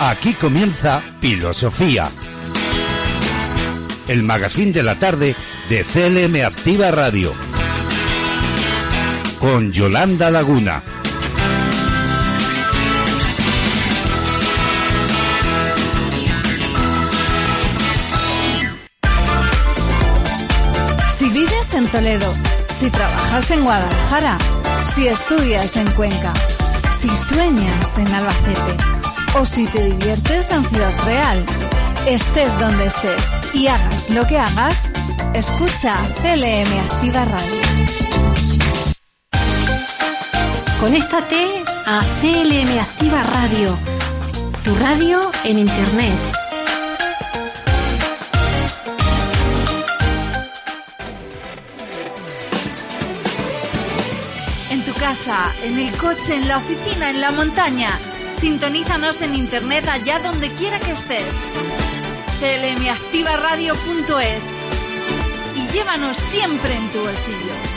[0.00, 2.08] Aquí comienza Filosofía.
[4.06, 5.34] El magazine de la tarde
[5.68, 7.34] de CLM Activa Radio.
[9.40, 10.84] Con Yolanda Laguna.
[21.10, 22.32] Si vives en Toledo,
[22.68, 24.38] si trabajas en Guadalajara,
[24.86, 26.32] si estudias en Cuenca,
[26.92, 28.97] si sueñas en Albacete
[29.34, 31.44] o si te diviertes en Ciudad Real,
[32.06, 34.90] estés donde estés y hagas lo que hagas,
[35.34, 37.60] escucha CLM Activa Radio.
[40.80, 43.78] Conéctate a CLM Activa Radio,
[44.64, 46.18] tu radio en Internet.
[54.70, 57.90] En tu casa, en el coche, en la oficina, en la montaña.
[58.40, 61.26] Sintonízanos en internet allá donde quiera que estés.
[62.38, 64.46] clmactivaradio.es
[65.56, 67.67] y llévanos siempre en tu bolsillo.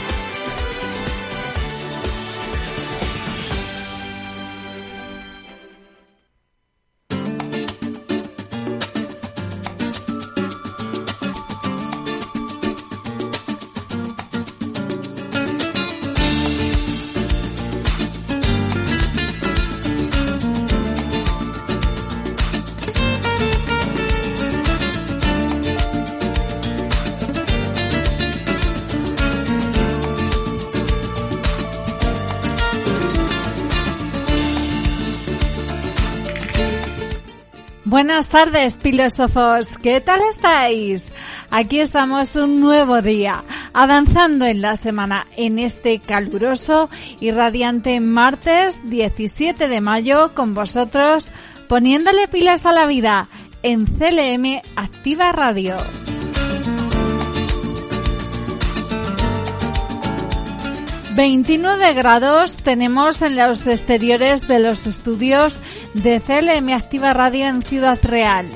[38.32, 39.76] Tardes, filósofos.
[39.76, 41.08] ¿Qué tal estáis?
[41.50, 43.44] Aquí estamos un nuevo día,
[43.74, 46.88] avanzando en la semana en este caluroso
[47.20, 51.30] y radiante martes 17 de mayo con vosotros,
[51.68, 53.28] poniéndole pilas a la vida
[53.62, 55.76] en CLM Activa Radio.
[61.14, 65.60] 29 grados tenemos en los exteriores de los estudios
[65.92, 68.46] de CLM Activa Radio en Ciudad Real.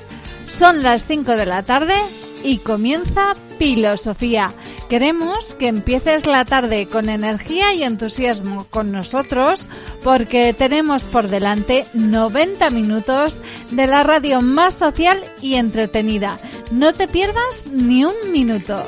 [0.46, 1.94] Son las 5 de la tarde
[2.42, 4.50] y comienza Filosofía.
[4.88, 9.68] Queremos que empieces la tarde con energía y entusiasmo con nosotros
[10.02, 13.40] porque tenemos por delante 90 minutos
[13.70, 16.36] de la radio más social y entretenida.
[16.70, 18.82] No te pierdas ni un minuto.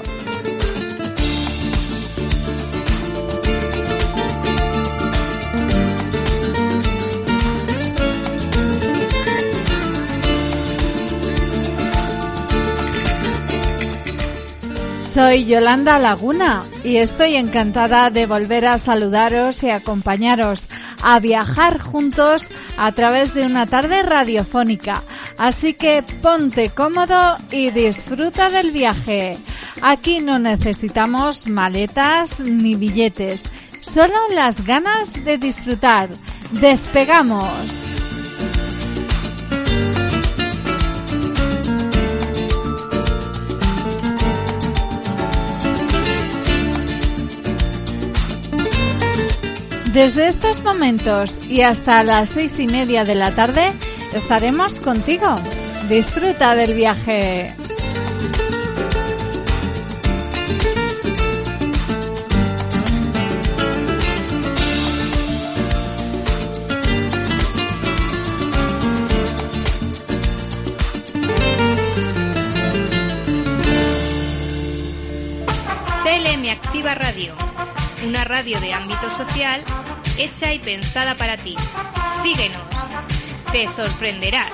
[15.19, 20.69] Soy Yolanda Laguna y estoy encantada de volver a saludaros y acompañaros
[21.03, 22.47] a viajar juntos
[22.77, 25.03] a través de una tarde radiofónica.
[25.37, 29.37] Así que ponte cómodo y disfruta del viaje.
[29.83, 36.11] Aquí no necesitamos maletas ni billetes, solo las ganas de disfrutar.
[36.53, 38.08] ¡Despegamos!
[49.93, 53.73] Desde estos momentos y hasta las seis y media de la tarde
[54.13, 55.37] estaremos contigo.
[55.89, 57.55] Disfruta del viaje.
[76.51, 77.35] Activa Radio,
[78.07, 79.63] una radio de ámbito social
[80.19, 81.57] hecha y pensada para ti.
[82.23, 82.63] Síguenos,
[83.53, 84.53] te sorprenderás.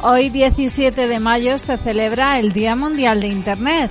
[0.00, 3.90] Hoy 17 de mayo se celebra el Día Mundial de Internet.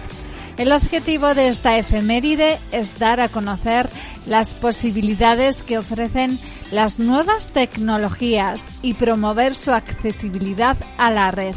[0.58, 3.88] El objetivo de esta efeméride es dar a conocer
[4.26, 6.40] las posibilidades que ofrecen
[6.72, 11.54] las nuevas tecnologías y promover su accesibilidad a la red.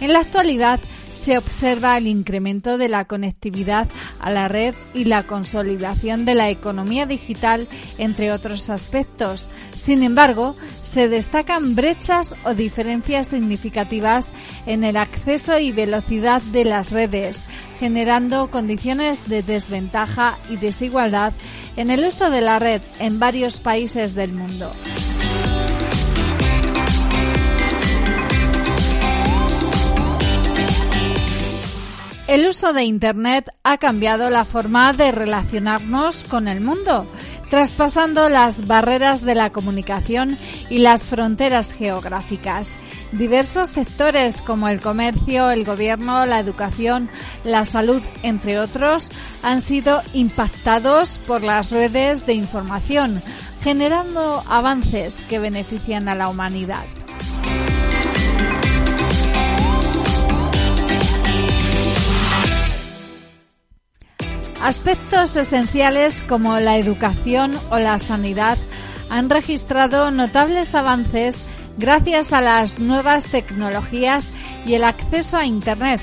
[0.00, 0.78] En la actualidad
[1.24, 3.88] se observa el incremento de la conectividad
[4.20, 7.66] a la red y la consolidación de la economía digital,
[7.96, 9.48] entre otros aspectos.
[9.74, 14.30] Sin embargo, se destacan brechas o diferencias significativas
[14.66, 17.40] en el acceso y velocidad de las redes,
[17.80, 21.32] generando condiciones de desventaja y desigualdad
[21.76, 24.72] en el uso de la red en varios países del mundo.
[32.26, 37.06] El uso de Internet ha cambiado la forma de relacionarnos con el mundo,
[37.50, 40.38] traspasando las barreras de la comunicación
[40.70, 42.72] y las fronteras geográficas.
[43.12, 47.10] Diversos sectores como el comercio, el gobierno, la educación,
[47.44, 49.10] la salud, entre otros,
[49.42, 53.22] han sido impactados por las redes de información,
[53.62, 56.86] generando avances que benefician a la humanidad.
[64.64, 68.56] Aspectos esenciales como la educación o la sanidad
[69.10, 71.44] han registrado notables avances
[71.76, 74.32] gracias a las nuevas tecnologías
[74.64, 76.00] y el acceso a Internet,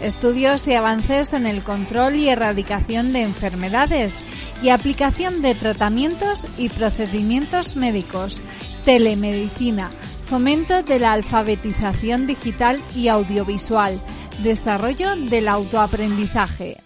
[0.00, 4.24] estudios y avances en el control y erradicación de enfermedades
[4.60, 8.40] y aplicación de tratamientos y procedimientos médicos,
[8.84, 9.88] telemedicina,
[10.24, 14.00] fomento de la alfabetización digital y audiovisual,
[14.42, 16.78] desarrollo del autoaprendizaje.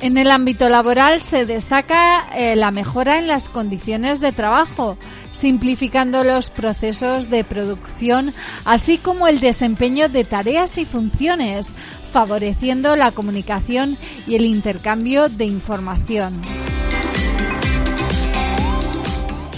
[0.00, 4.96] En el ámbito laboral se destaca eh, la mejora en las condiciones de trabajo,
[5.32, 8.32] simplificando los procesos de producción,
[8.64, 11.72] así como el desempeño de tareas y funciones,
[12.12, 16.40] favoreciendo la comunicación y el intercambio de información.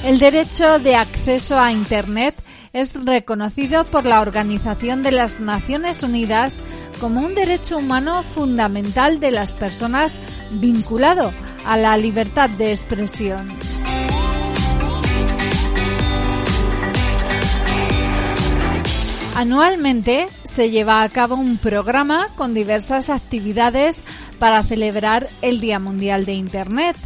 [0.02, 2.34] El derecho de acceso a Internet
[2.72, 6.62] es reconocido por la Organización de las Naciones Unidas
[7.00, 10.20] como un derecho humano fundamental de las personas
[10.52, 11.32] vinculado
[11.64, 13.48] a la libertad de expresión.
[19.34, 24.04] Anualmente se lleva a cabo un programa con diversas actividades
[24.38, 26.96] para celebrar el Día Mundial de Internet,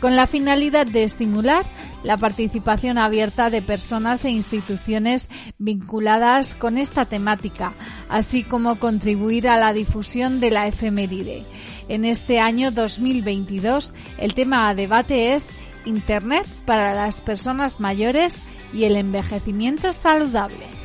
[0.00, 1.66] con la finalidad de estimular
[2.02, 7.72] la participación abierta de personas e instituciones vinculadas con esta temática,
[8.08, 11.42] así como contribuir a la difusión de la efeméride.
[11.88, 15.50] En este año 2022, el tema a debate es
[15.84, 20.79] Internet para las personas mayores y el envejecimiento saludable.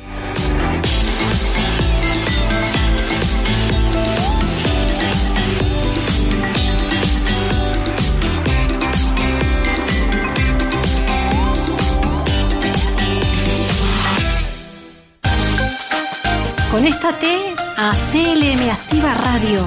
[16.76, 19.66] Conéctate a CLM Activa Radio,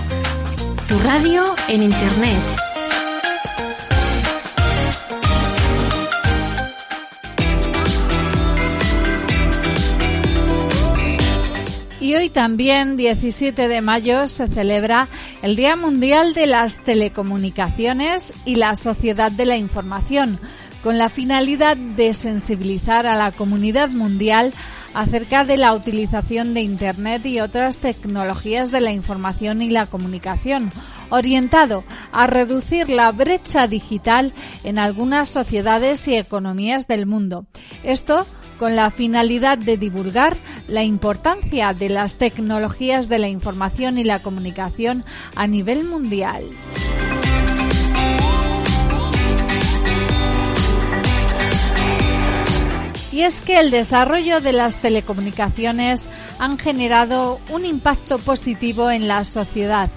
[0.88, 2.38] tu radio en Internet.
[12.00, 15.10] Y hoy también, 17 de mayo, se celebra
[15.42, 20.40] el Día Mundial de las Telecomunicaciones y la Sociedad de la Información,
[20.84, 24.54] con la finalidad de sensibilizar a la comunidad mundial
[24.94, 30.72] acerca de la utilización de Internet y otras tecnologías de la información y la comunicación,
[31.10, 34.34] orientado a reducir la brecha digital
[34.64, 37.46] en algunas sociedades y economías del mundo.
[37.84, 38.26] Esto
[38.58, 40.38] con la finalidad de divulgar
[40.68, 45.06] la importancia de las tecnologías de la información y la comunicación
[45.36, 46.50] a nivel mundial.
[53.12, 59.24] Y es que el desarrollo de las telecomunicaciones han generado un impacto positivo en la
[59.24, 59.90] sociedad,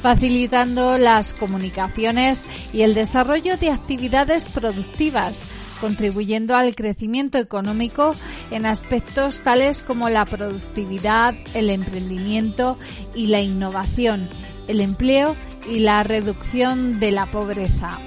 [0.00, 5.42] facilitando las comunicaciones y el desarrollo de actividades productivas,
[5.80, 8.14] contribuyendo al crecimiento económico
[8.50, 12.76] en aspectos tales como la productividad, el emprendimiento
[13.14, 14.28] y la innovación,
[14.68, 15.36] el empleo
[15.68, 17.98] y la reducción de la pobreza.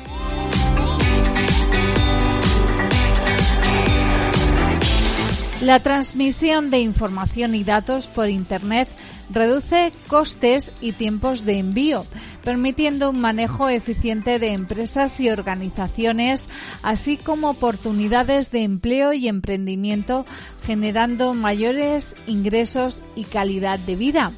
[5.63, 8.89] La transmisión de información y datos por Internet
[9.29, 12.05] reduce costes y tiempos de envío,
[12.43, 16.49] permitiendo un manejo eficiente de empresas y organizaciones,
[16.81, 20.25] así como oportunidades de empleo y emprendimiento,
[20.65, 24.33] generando mayores ingresos y calidad de vida.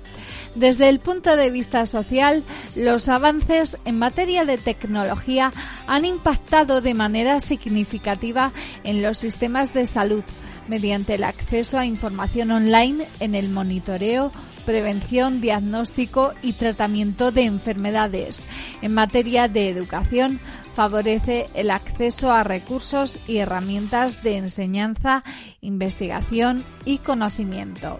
[0.55, 2.43] Desde el punto de vista social,
[2.75, 5.51] los avances en materia de tecnología
[5.85, 8.51] han impactado de manera significativa
[8.83, 10.23] en los sistemas de salud
[10.67, 14.31] mediante el acceso a información online en el monitoreo,
[14.65, 18.45] prevención, diagnóstico y tratamiento de enfermedades.
[18.81, 20.39] En materia de educación,
[20.73, 25.21] favorece el acceso a recursos y herramientas de enseñanza,
[25.61, 27.97] investigación y conocimiento.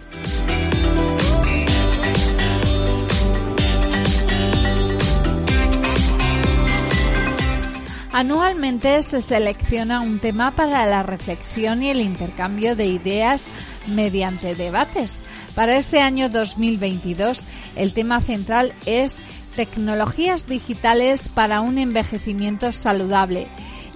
[8.18, 13.46] Anualmente se selecciona un tema para la reflexión y el intercambio de ideas
[13.88, 15.20] mediante debates.
[15.54, 17.42] Para este año 2022,
[17.74, 19.18] el tema central es
[19.54, 23.48] tecnologías digitales para un envejecimiento saludable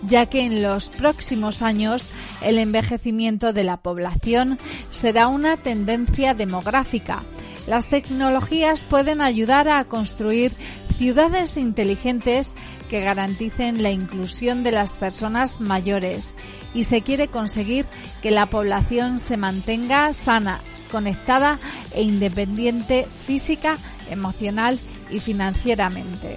[0.03, 2.11] ya que en los próximos años
[2.43, 4.59] el envejecimiento de la población
[4.89, 7.23] será una tendencia demográfica.
[7.67, 10.53] Las tecnologías pueden ayudar a construir
[10.97, 12.55] ciudades inteligentes
[12.91, 16.35] que garanticen la inclusión de las personas mayores
[16.75, 17.87] y se quiere conseguir
[18.21, 21.61] que la población se mantenga sana, conectada
[21.95, 23.79] e independiente física,
[24.11, 24.79] emocional
[25.09, 26.37] y financieramente.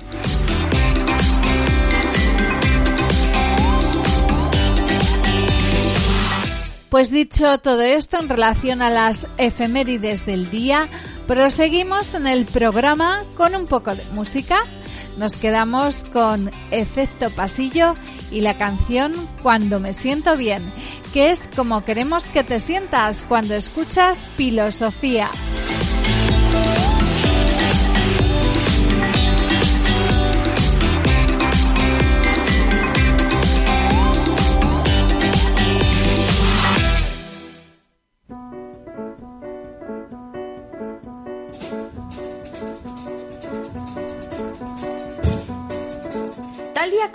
[6.91, 10.87] Pues dicho todo esto en relación a las efemérides del día,
[11.25, 14.59] proseguimos en el programa con un poco de música.
[15.17, 17.93] Nos quedamos con Efecto Pasillo
[18.31, 20.73] y la canción Cuando me siento bien,
[21.13, 25.29] que es como queremos que te sientas cuando escuchas filosofía.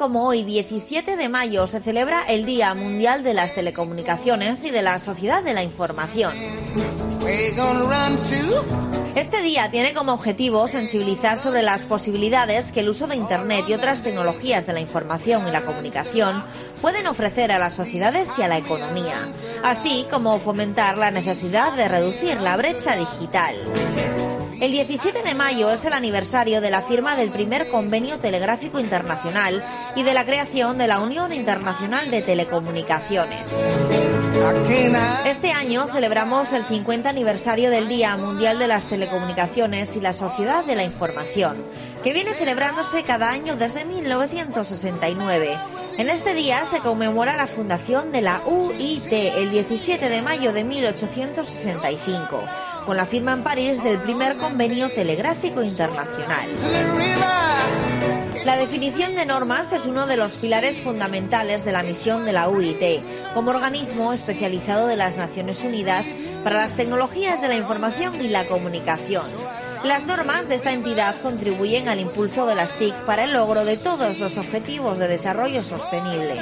[0.09, 4.81] Como hoy, 17 de mayo, se celebra el Día Mundial de las Telecomunicaciones y de
[4.81, 6.33] la Sociedad de la Información.
[9.15, 13.75] Este día tiene como objetivo sensibilizar sobre las posibilidades que el uso de Internet y
[13.75, 16.43] otras tecnologías de la información y la comunicación
[16.81, 19.29] pueden ofrecer a las sociedades y a la economía,
[19.63, 23.57] así como fomentar la necesidad de reducir la brecha digital.
[24.61, 29.65] El 17 de mayo es el aniversario de la firma del primer convenio telegráfico internacional
[29.95, 33.55] y de la creación de la Unión Internacional de Telecomunicaciones.
[35.27, 40.65] Este año celebramos el 50 aniversario del Día Mundial de las Telecomunicaciones y la Sociedad
[40.65, 41.57] de la Información,
[42.03, 45.57] que viene celebrándose cada año desde 1969.
[45.99, 50.65] En este día se conmemora la fundación de la UIT el 17 de mayo de
[50.65, 52.41] 1865
[52.89, 56.49] con la firma en París del primer convenio telegráfico internacional.
[58.47, 62.49] La definición de normas es uno de los pilares fundamentales de la misión de la
[62.49, 63.03] UIT,
[63.35, 68.45] como organismo especializado de las Naciones Unidas para las tecnologías de la información y la
[68.47, 69.27] comunicación
[69.85, 73.77] las normas de esta entidad contribuyen al impulso de las TIC para el logro de
[73.77, 76.41] todos los objetivos de desarrollo sostenible.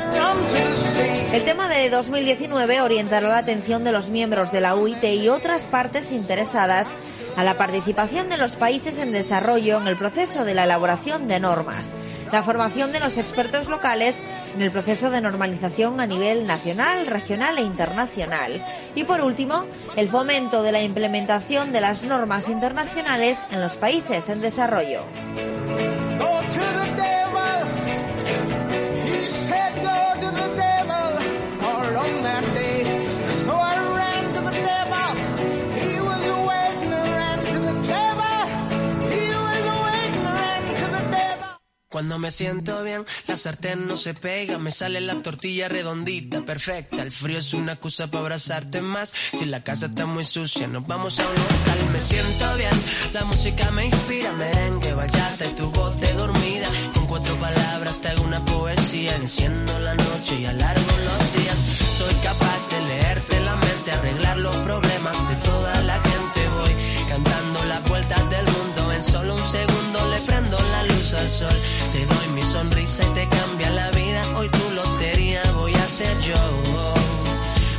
[1.32, 5.66] El tema de 2019 orientará la atención de los miembros de la UIT y otras
[5.66, 6.88] partes interesadas
[7.36, 11.40] a la participación de los países en desarrollo en el proceso de la elaboración de
[11.40, 11.94] normas
[12.32, 14.22] la formación de los expertos locales
[14.54, 18.64] en el proceso de normalización a nivel nacional, regional e internacional.
[18.94, 19.64] Y por último,
[19.96, 25.02] el fomento de la implementación de las normas internacionales en los países en desarrollo.
[41.88, 47.00] Cuando me siento bien, la sartén no se pega, me sale la tortilla redondita, perfecta.
[47.00, 49.14] El frío es una excusa para abrazarte más.
[49.32, 51.90] Si la casa está muy sucia, nos vamos a un local.
[51.92, 52.72] Me siento bien,
[53.12, 56.66] la música me inspira, merengue, bachata y tu voz de dormida.
[56.92, 61.56] Con cuatro palabras te hago una poesía, enciendo la noche y alargo los días.
[61.56, 66.48] Soy capaz de leerte la mente, arreglar los problemas de toda la gente.
[66.58, 69.85] Voy cantando las vueltas del mundo, en solo un segundo
[71.26, 74.22] te doy mi sonrisa y te cambia la vida.
[74.36, 76.36] Hoy tu lotería voy a ser yo.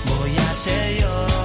[0.06, 1.37] Voy a ser yo.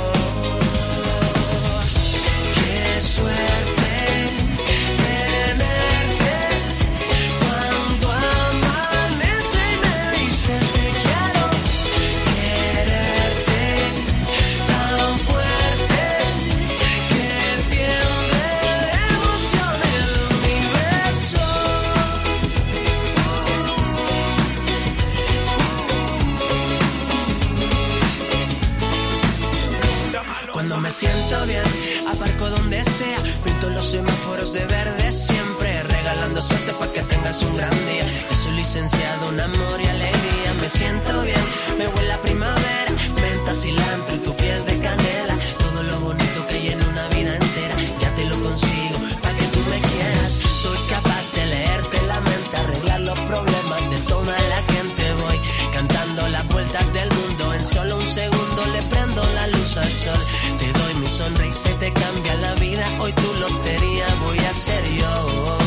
[31.03, 31.69] Siento bien.
[32.13, 35.83] Aparco donde sea, pinto los semáforos de verde siempre.
[35.83, 38.07] Regalando suerte para que tengas un gran día.
[38.29, 40.51] Yo soy licenciado en amor y alegría.
[40.61, 41.45] Me siento bien,
[41.79, 42.91] me huele a primavera.
[43.21, 45.35] Menta, cilantro y tu piel de canela.
[45.65, 47.77] Todo lo bonito que hay en una vida entera.
[48.01, 50.33] Ya te lo consigo, para que tú me quieras.
[50.63, 51.12] Soy capaz
[59.83, 62.87] Te doy mi sonrisa y te cambia la vida.
[63.01, 65.62] Hoy tu lotería voy a ser yo.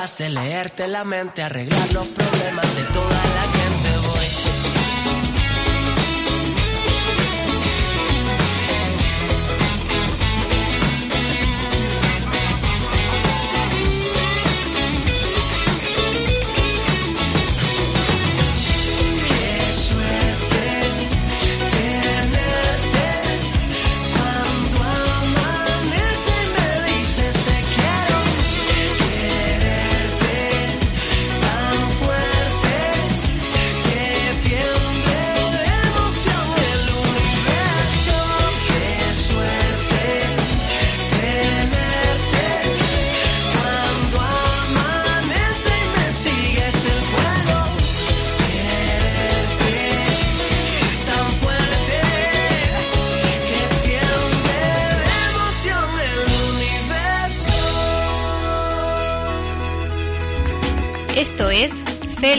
[0.00, 3.39] Capaz de leerte la mente, arreglar los problemas de toda la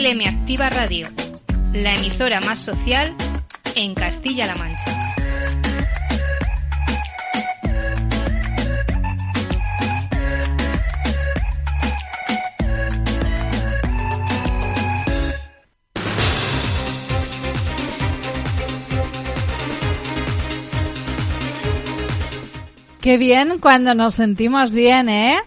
[0.02, 1.06] CLM Activa Radio,
[1.72, 3.14] la emisora más social
[3.76, 5.14] en Castilla-La Mancha.
[23.00, 25.38] Qué bien cuando nos sentimos bien, ¿eh?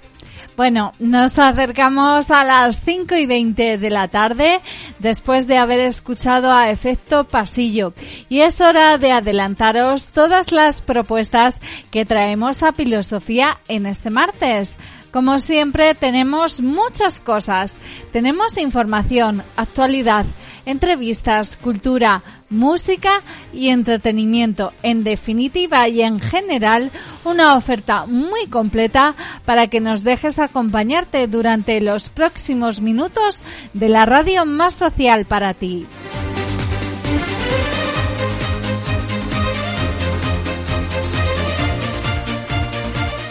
[0.56, 4.62] Bueno, nos acercamos a las 5 y 20 de la tarde
[5.00, 7.94] después de haber escuchado a Efecto Pasillo
[8.30, 11.60] y es hora de adelantaros todas las propuestas
[11.92, 14.78] que traemos a Filosofía en este martes.
[15.16, 17.78] Como siempre tenemos muchas cosas.
[18.12, 20.26] Tenemos información, actualidad,
[20.66, 23.22] entrevistas, cultura, música
[23.54, 24.74] y entretenimiento.
[24.84, 26.92] En definitiva y en general,
[27.24, 33.42] una oferta muy completa para que nos dejes acompañarte durante los próximos minutos
[33.74, 35.88] de la radio más social para ti.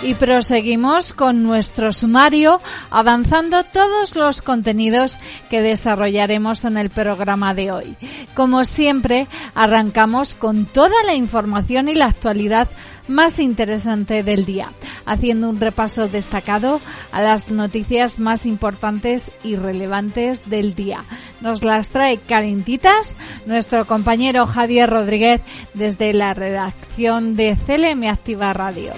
[0.04, 7.72] Y proseguimos con nuestro sumario, avanzando todos los contenidos que desarrollaremos en el programa de
[7.72, 7.96] hoy.
[8.34, 12.68] Como siempre, arrancamos con toda la información y la actualidad
[13.08, 14.72] más interesante del día,
[15.04, 16.80] haciendo un repaso destacado
[17.12, 21.04] a las noticias más importantes y relevantes del día.
[21.40, 25.40] Nos las trae calentitas nuestro compañero Javier Rodríguez
[25.74, 28.92] desde la redacción de CLM Activa Radio.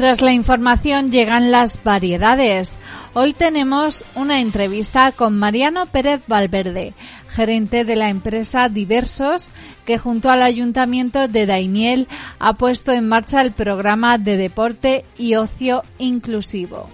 [0.00, 2.78] Tras la información llegan las variedades.
[3.12, 6.94] Hoy tenemos una entrevista con Mariano Pérez Valverde,
[7.28, 9.50] gerente de la empresa Diversos,
[9.84, 12.08] que junto al Ayuntamiento de Daimiel
[12.38, 16.88] ha puesto en marcha el programa de deporte y ocio inclusivo.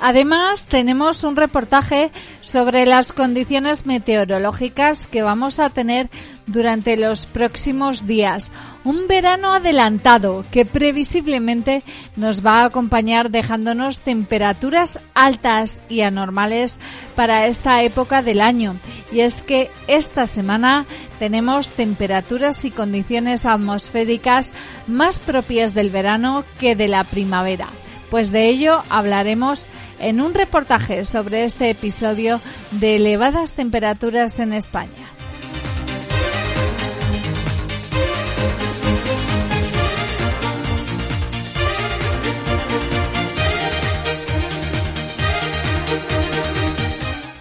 [0.00, 6.08] Además, tenemos un reportaje sobre las condiciones meteorológicas que vamos a tener
[6.46, 8.52] durante los próximos días.
[8.84, 11.82] Un verano adelantado que previsiblemente
[12.14, 16.78] nos va a acompañar dejándonos temperaturas altas y anormales
[17.16, 18.76] para esta época del año.
[19.10, 20.86] Y es que esta semana
[21.18, 24.54] tenemos temperaturas y condiciones atmosféricas
[24.86, 27.66] más propias del verano que de la primavera.
[28.10, 29.66] Pues de ello hablaremos
[29.98, 32.40] en un reportaje sobre este episodio
[32.72, 35.18] de elevadas temperaturas en España.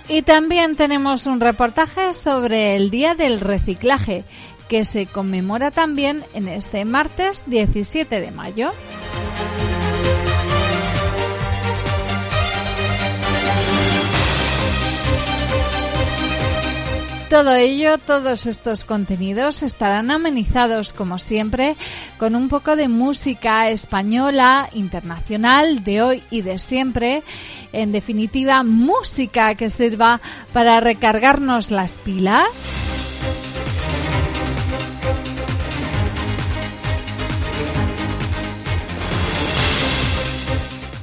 [0.09, 4.23] Y también tenemos un reportaje sobre el Día del Reciclaje,
[4.67, 8.71] que se conmemora también en este martes 17 de mayo.
[17.29, 21.75] Todo ello, todos estos contenidos estarán amenizados, como siempre,
[22.17, 27.23] con un poco de música española, internacional, de hoy y de siempre.
[27.73, 30.21] En definitiva, música que sirva
[30.53, 32.47] para recargarnos las pilas.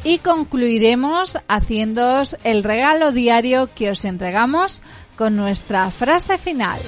[0.04, 4.82] Y concluiremos haciéndoos el regalo diario que os entregamos
[5.16, 6.80] con nuestra frase final.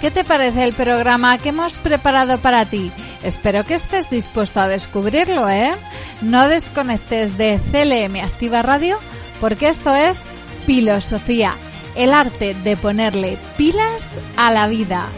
[0.00, 2.92] ¿Qué te parece el programa que hemos preparado para ti?
[3.22, 5.72] Espero que estés dispuesto a descubrirlo, ¿eh?
[6.20, 8.98] No desconectes de CLM Activa Radio
[9.40, 10.22] porque esto es
[10.66, 11.54] Filosofía,
[11.96, 15.08] el arte de ponerle pilas a la vida.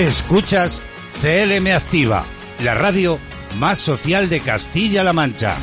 [0.00, 0.80] Escuchas
[1.20, 2.24] CLM Activa,
[2.64, 3.18] la radio
[3.58, 5.54] más social de Castilla-La Mancha.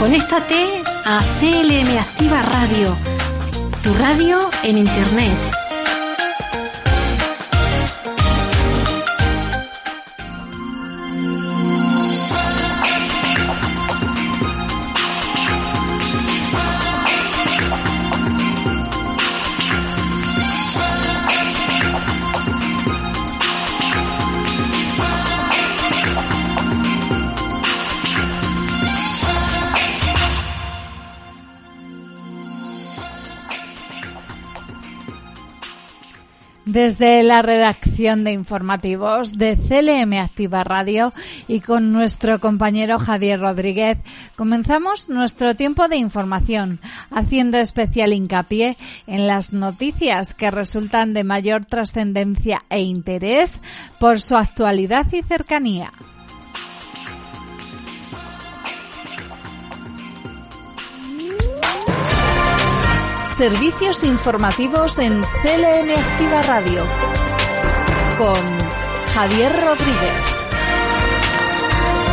[0.00, 2.96] Conéctate a CLM Activa Radio,
[3.84, 5.55] tu radio en Internet.
[36.76, 41.14] Desde la redacción de informativos de CLM Activa Radio
[41.48, 43.98] y con nuestro compañero Javier Rodríguez,
[44.36, 46.78] comenzamos nuestro tiempo de información,
[47.10, 53.62] haciendo especial hincapié en las noticias que resultan de mayor trascendencia e interés
[53.98, 55.94] por su actualidad y cercanía.
[63.36, 66.84] Servicios informativos en CLM Activa Radio
[68.16, 68.42] con
[69.12, 70.36] Javier Rodríguez.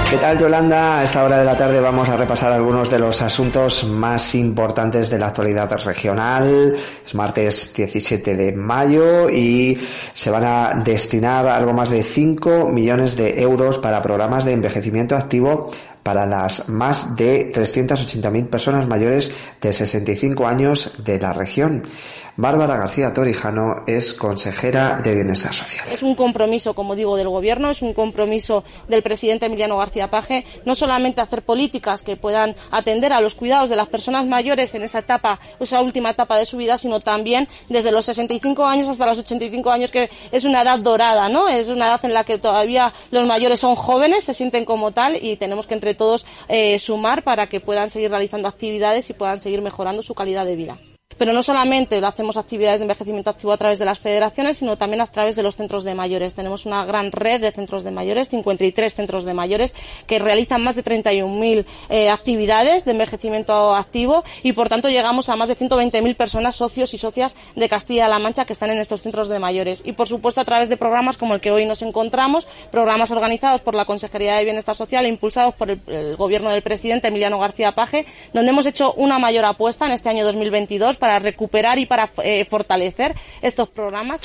[0.09, 0.99] ¿Qué tal, Yolanda?
[0.99, 5.09] A esta hora de la tarde vamos a repasar algunos de los asuntos más importantes
[5.09, 6.75] de la actualidad regional.
[7.05, 9.79] Es martes 17 de mayo y
[10.13, 15.15] se van a destinar algo más de 5 millones de euros para programas de envejecimiento
[15.15, 15.71] activo
[16.03, 21.87] para las más de 380.000 personas mayores de 65 años de la región.
[22.35, 25.85] Bárbara García Torijano es consejera de Bienestar Social.
[25.91, 30.43] Es un compromiso, como digo, del Gobierno, es un compromiso del presidente Emiliano García Paje,
[30.65, 34.81] no solamente hacer políticas que puedan atender a los cuidados de las personas mayores en
[34.81, 39.05] esa etapa, esa última etapa de su vida, sino también desde los 65 años hasta
[39.05, 41.49] los 85 años, que es una edad dorada, ¿no?
[41.49, 45.23] Es una edad en la que todavía los mayores son jóvenes, se sienten como tal
[45.23, 49.39] y tenemos que entre todos eh, sumar para que puedan seguir realizando actividades y puedan
[49.39, 50.79] seguir mejorando su calidad de vida.
[51.17, 55.01] Pero no solamente hacemos actividades de envejecimiento activo a través de las federaciones, sino también
[55.01, 56.35] a través de los centros de mayores.
[56.35, 59.75] Tenemos una gran red de centros de mayores, 53 centros de mayores,
[60.07, 65.35] que realizan más de 31.000 eh, actividades de envejecimiento activo y, por tanto, llegamos a
[65.35, 69.27] más de 120.000 personas, socios y socias de Castilla-La Mancha que están en estos centros
[69.27, 69.81] de mayores.
[69.85, 73.61] Y, por supuesto, a través de programas como el que hoy nos encontramos, programas organizados
[73.61, 77.73] por la Consejería de Bienestar Social e impulsados por el, Gobierno del presidente Emiliano García
[77.73, 82.09] Paje, donde hemos hecho una mayor apuesta en este año 2022 para recuperar y para
[82.23, 84.21] eh, fortalecer estos programas.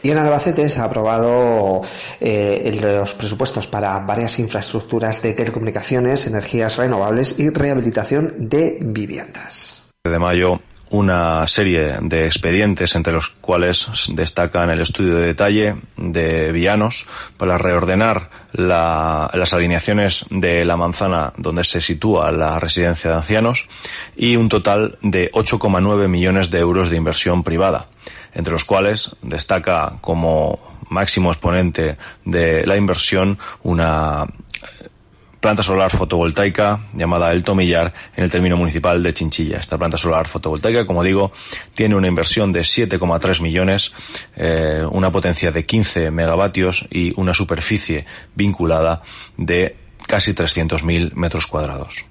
[0.00, 1.82] Y en Albacete se ha aprobado
[2.20, 9.90] eh, los presupuestos para varias infraestructuras de telecomunicaciones, energías renovables y rehabilitación de viviendas.
[10.04, 16.52] De mayo una serie de expedientes entre los cuales destacan el estudio de detalle de
[16.52, 23.68] Villanos para reordenar las alineaciones de la manzana donde se sitúa la residencia de ancianos
[24.16, 27.88] y un total de 8,9 millones de euros de inversión privada,
[28.34, 34.26] entre los cuales destaca como máximo exponente de la inversión una
[35.40, 39.58] planta solar fotovoltaica llamada El Tomillar en el término municipal de Chinchilla.
[39.58, 41.32] Esta planta solar fotovoltaica, como digo,
[41.74, 43.92] tiene una inversión de 7,3 millones,
[44.36, 49.02] eh, una potencia de 15 megavatios y una superficie vinculada
[49.36, 52.07] de casi 300.000 metros cuadrados.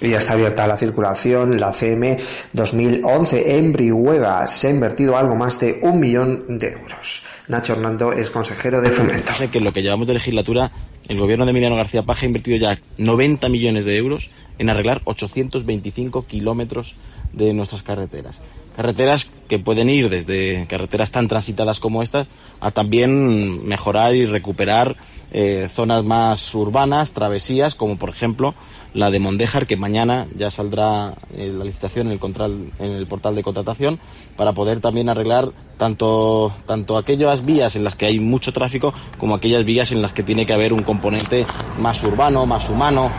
[0.00, 2.18] Y ya está abierta la circulación, la CM
[2.52, 4.46] 2011 en Brihuega.
[4.46, 7.22] Se ha invertido algo más de un millón de euros.
[7.48, 9.32] Nacho Hernando es consejero de Fomento.
[9.50, 10.70] Que lo que llevamos de legislatura
[11.10, 15.00] el gobierno de Emiliano García Paja ha invertido ya 90 millones de euros en arreglar
[15.06, 16.94] 825 kilómetros
[17.32, 18.40] de nuestras carreteras.
[18.76, 22.28] Carreteras que pueden ir desde carreteras tan transitadas como estas
[22.60, 24.96] a también mejorar y recuperar
[25.32, 28.54] eh, zonas más urbanas, travesías, como por ejemplo
[28.94, 33.34] la de Mondejar, que mañana ya saldrá eh, la licitación en el, en el portal
[33.34, 33.98] de contratación,
[34.36, 39.34] para poder también arreglar tanto, tanto aquellas vías en las que hay mucho tráfico como
[39.34, 41.46] aquellas vías en las que tiene que haber un componente
[41.78, 43.10] más urbano, más humano.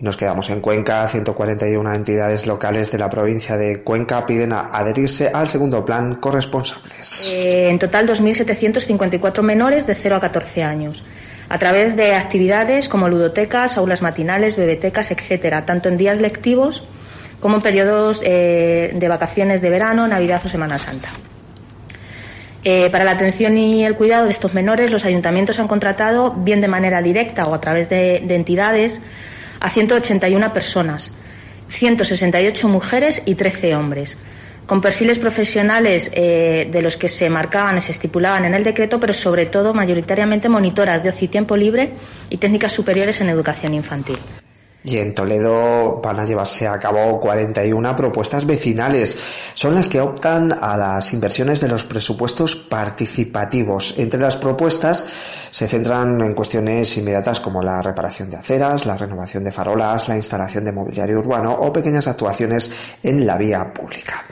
[0.00, 1.06] Nos quedamos en Cuenca.
[1.06, 7.30] 141 entidades locales de la provincia de Cuenca piden adherirse al segundo plan corresponsables.
[7.32, 11.02] Eh, en total, 2.754 menores de 0 a 14 años
[11.50, 16.84] a través de actividades como ludotecas, aulas matinales, bebetecas, etcétera, tanto en días lectivos
[17.40, 21.08] como en periodos eh, de vacaciones de verano, Navidad o Semana Santa.
[22.62, 26.60] Eh, para la atención y el cuidado de estos menores, los ayuntamientos han contratado, bien
[26.60, 29.00] de manera directa o a través de, de entidades,
[29.58, 31.16] a 181 personas,
[31.68, 34.16] 168 mujeres y 13 hombres
[34.70, 39.00] con perfiles profesionales eh, de los que se marcaban y se estipulaban en el decreto,
[39.00, 41.94] pero sobre todo mayoritariamente monitoras de ocio y tiempo libre
[42.28, 44.16] y técnicas superiores en educación infantil.
[44.82, 49.16] Y en Toledo van a llevarse a cabo 41 propuestas vecinales.
[49.54, 53.98] Son las que optan a las inversiones de los presupuestos participativos.
[53.98, 55.06] Entre las propuestas
[55.50, 60.16] se centran en cuestiones inmediatas como la reparación de aceras, la renovación de farolas, la
[60.16, 62.70] instalación de mobiliario urbano o pequeñas actuaciones
[63.02, 64.24] en la vía pública.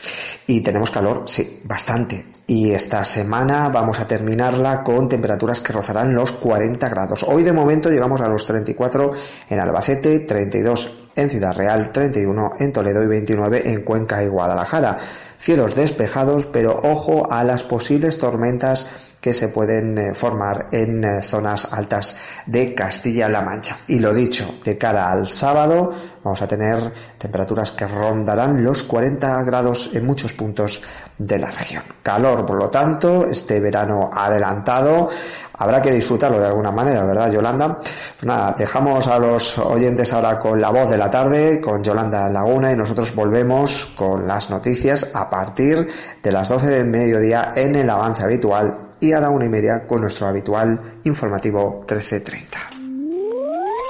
[0.46, 2.37] Y tenemos calor, sí, bastante.
[2.50, 7.22] Y esta semana vamos a terminarla con temperaturas que rozarán los 40 grados.
[7.24, 9.12] Hoy de momento llegamos a los 34
[9.50, 14.96] en Albacete, 32 en Ciudad Real, 31 en Toledo y 29 en Cuenca y Guadalajara.
[15.36, 18.88] Cielos despejados, pero ojo a las posibles tormentas
[19.20, 23.76] que se pueden eh, formar en eh, zonas altas de Castilla-La Mancha.
[23.88, 25.92] Y lo dicho, de cara al sábado
[26.24, 30.82] vamos a tener temperaturas que rondarán los 40 grados en muchos puntos
[31.18, 31.82] de la región.
[32.02, 35.08] Calor, por lo tanto, este verano adelantado.
[35.54, 37.78] Habrá que disfrutarlo de alguna manera, ¿verdad, Yolanda?
[37.78, 42.28] Pues nada, dejamos a los oyentes ahora con la voz de la tarde, con Yolanda
[42.28, 45.88] Laguna, y nosotros volvemos con las noticias a partir
[46.22, 49.86] de las 12 del mediodía en el avance habitual y a la una y media
[49.86, 52.58] con nuestro habitual informativo 1330.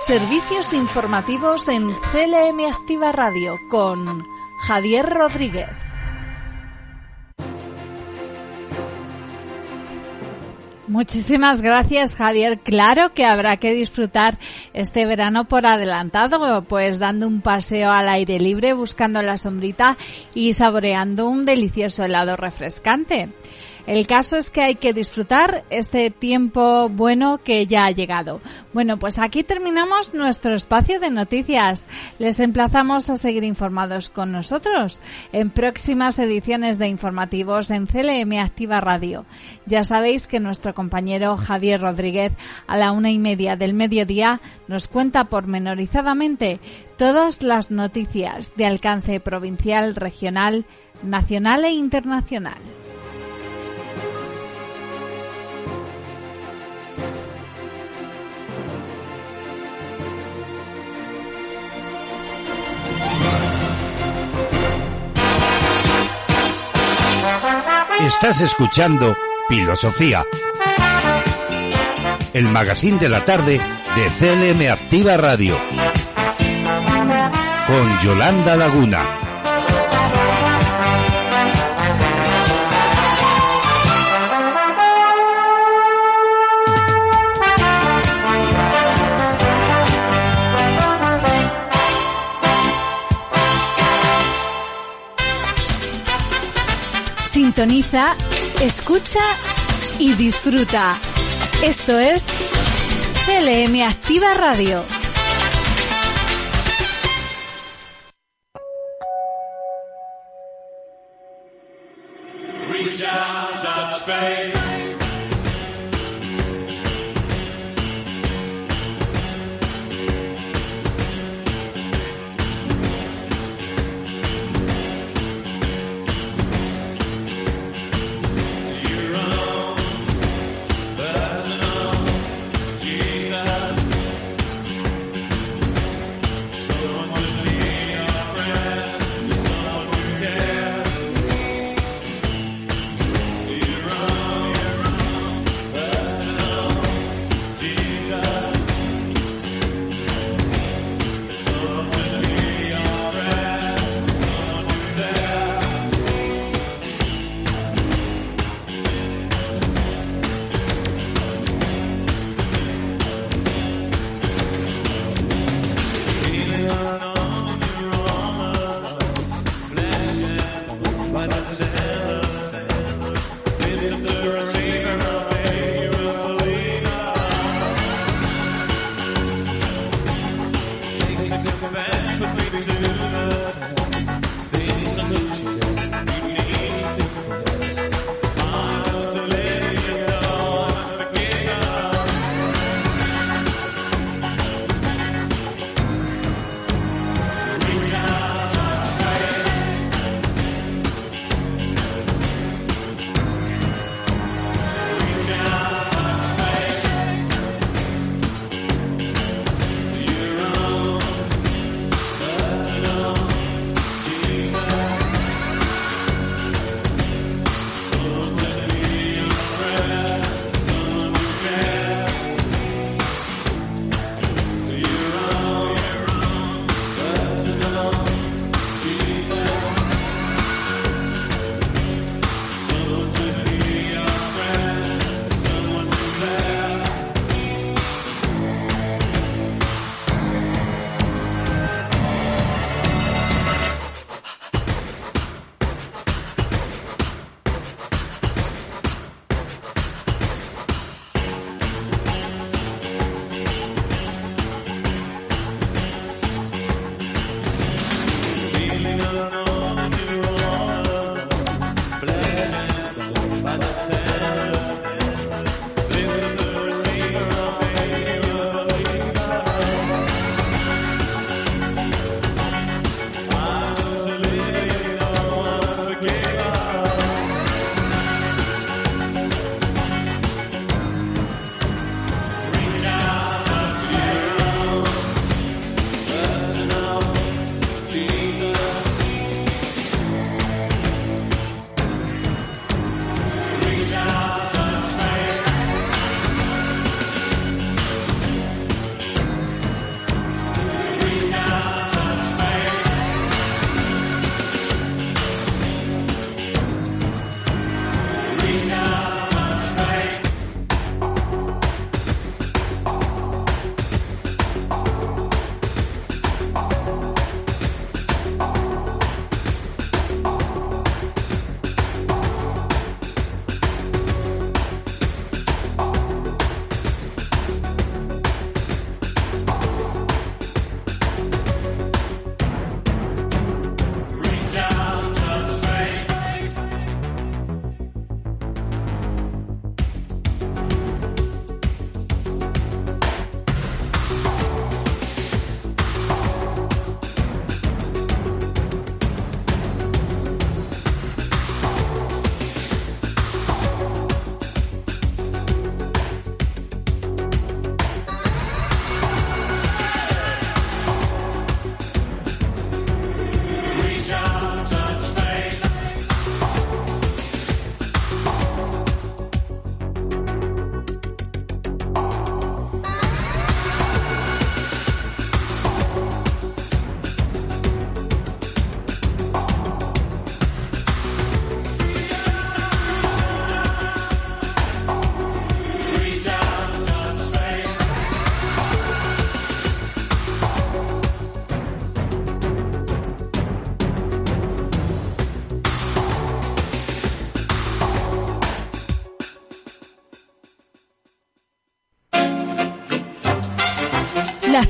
[0.06, 4.24] Servicios informativos en CLM Activa Radio con
[4.66, 5.87] Javier Rodríguez.
[10.88, 12.60] Muchísimas gracias, Javier.
[12.60, 14.38] Claro que habrá que disfrutar
[14.72, 19.98] este verano por adelantado, pues dando un paseo al aire libre, buscando la sombrita
[20.34, 23.28] y saboreando un delicioso helado refrescante.
[23.88, 28.42] El caso es que hay que disfrutar este tiempo bueno que ya ha llegado.
[28.74, 31.86] Bueno, pues aquí terminamos nuestro espacio de noticias.
[32.18, 35.00] Les emplazamos a seguir informados con nosotros
[35.32, 39.24] en próximas ediciones de informativos en CLM Activa Radio.
[39.64, 42.34] Ya sabéis que nuestro compañero Javier Rodríguez
[42.66, 46.60] a la una y media del mediodía nos cuenta pormenorizadamente
[46.98, 50.66] todas las noticias de alcance provincial, regional,
[51.02, 52.58] nacional e internacional.
[68.00, 69.16] Estás escuchando
[69.48, 70.24] Filosofía,
[72.32, 73.60] el magazine de la tarde
[73.96, 75.58] de CLM Activa Radio,
[77.66, 79.27] con Yolanda Laguna.
[97.58, 98.14] sintoniza,
[98.60, 99.18] escucha
[99.98, 100.96] y disfruta.
[101.60, 102.28] Esto es
[103.26, 104.84] CLM Activa Radio.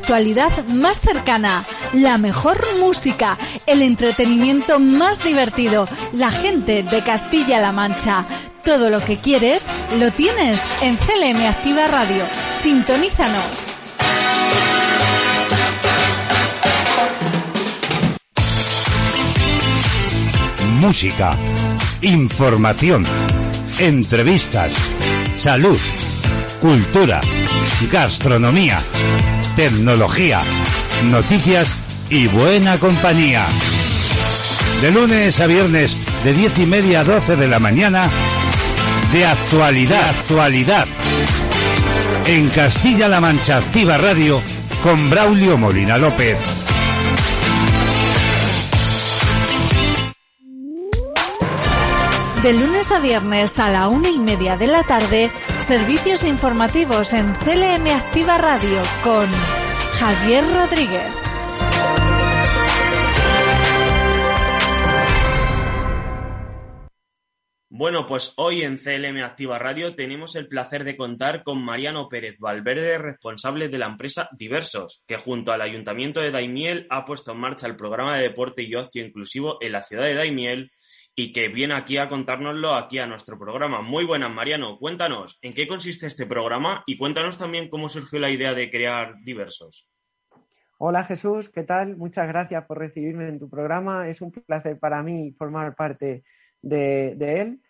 [0.09, 3.37] Actualidad más cercana, la mejor música,
[3.67, 8.25] el entretenimiento más divertido, la gente de Castilla-La Mancha.
[8.65, 9.67] Todo lo que quieres
[10.01, 12.25] lo tienes en CLM Activa Radio.
[12.57, 13.45] Sintonízanos.
[20.81, 21.37] Música,
[22.01, 23.05] información,
[23.79, 24.73] entrevistas,
[25.35, 25.79] salud,
[26.63, 27.21] cultura,
[27.93, 28.81] gastronomía,
[29.59, 30.41] tecnología,
[31.07, 31.81] noticias
[32.11, 33.45] y buena compañía.
[34.81, 38.09] De lunes a viernes, de diez y media a doce de la mañana,
[39.13, 40.87] de actualidad, actualidad.
[42.27, 44.41] En Castilla-La Mancha Activa Radio
[44.81, 46.39] con Braulio Molina López.
[52.45, 57.33] De lunes a viernes a la una y media de la tarde, servicios informativos en
[57.35, 59.27] CLM Activa Radio con
[59.99, 61.29] Javier Rodríguez.
[67.71, 72.37] Bueno, pues hoy en CLM Activa Radio tenemos el placer de contar con Mariano Pérez
[72.41, 77.39] Valverde, responsable de la empresa Diversos, que junto al Ayuntamiento de Daimiel ha puesto en
[77.39, 80.73] marcha el programa de deporte y ocio inclusivo en la ciudad de Daimiel
[81.21, 83.83] y que viene aquí a contárnoslo aquí a nuestro programa.
[83.83, 84.79] Muy buenas, Mariano.
[84.79, 86.85] Cuéntanos, ¿en qué consiste este programa?
[86.87, 89.91] Y cuéntanos también cómo surgió la idea de crear Diversos.
[90.79, 91.97] Hola Jesús, ¿qué tal?
[91.97, 94.07] Muchas gracias por recibirme en tu programa.
[94.07, 96.23] Es un placer para mí formar parte
[96.63, 97.63] de, él.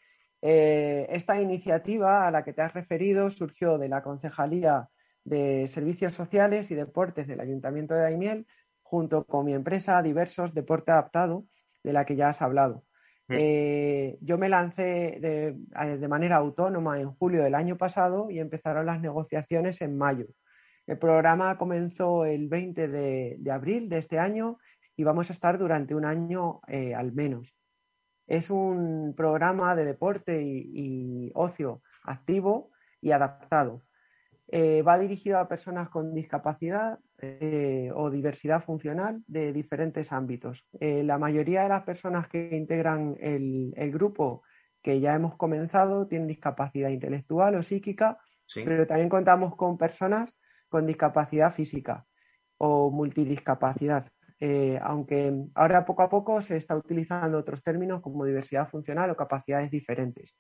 [0.43, 4.91] Eh, esta iniciativa a la que te has referido surgió de la Concejalía
[5.25, 8.47] de Servicios Sociales y Deportes del Ayuntamiento de Daimiel,
[8.83, 11.47] junto con mi empresa Diversos Deporte Adaptado,
[11.83, 12.85] de la que ya has hablado.
[13.29, 13.35] Mm.
[13.39, 15.55] Eh, yo me lancé eh,
[15.99, 20.27] de, manera autónoma en julio del año pasado y empezaron las negociaciones en mayo.
[20.87, 24.59] El programa comenzó el 20 de, abril de este año
[24.97, 27.55] y vamos a estar durante un año eh, al menos.
[28.27, 32.71] Es un programa de deporte y ocio activo
[33.01, 33.83] y adaptado
[34.51, 40.67] eh, va dirigido a personas con discapacidad eh, o diversidad funcional de diferentes ámbitos.
[40.81, 44.43] Eh, la mayoría de las personas que integran el, grupo
[44.81, 48.17] que ya hemos comenzado tienen discapacidad intelectual o psíquica,
[48.55, 50.35] pero también contamos con personas
[50.71, 52.07] con discapacidad física
[52.57, 54.11] o multidiscapacidad.
[54.81, 59.71] aunque ahora poco a poco se está utilizando otros términos como diversidad funcional o capacidades
[59.71, 60.39] diferentes,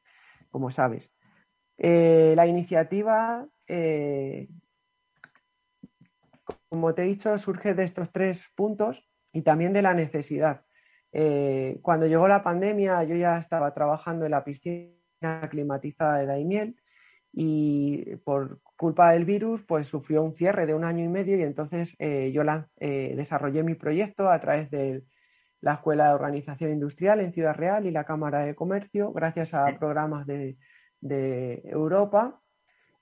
[0.51, 1.13] como sabes.
[1.79, 4.49] La iniciativa eh,
[6.69, 10.65] como te he dicho, surge de estos tres puntos y también de la necesidad.
[11.13, 14.93] Eh, cuando llegó la pandemia, yo ya estaba trabajando en la piscina
[15.51, 16.77] climatizada de Daimiel
[17.33, 21.43] y por culpa del virus, pues sufrió un cierre de un año y medio y
[21.43, 25.05] entonces eh, yo la, desarrollé mi proyecto a través de
[25.61, 29.79] la Escuela de Organización Industrial en Ciudad Real y la Cámara de Comercio, gracias a
[29.79, 30.57] programas de
[31.03, 32.41] Europa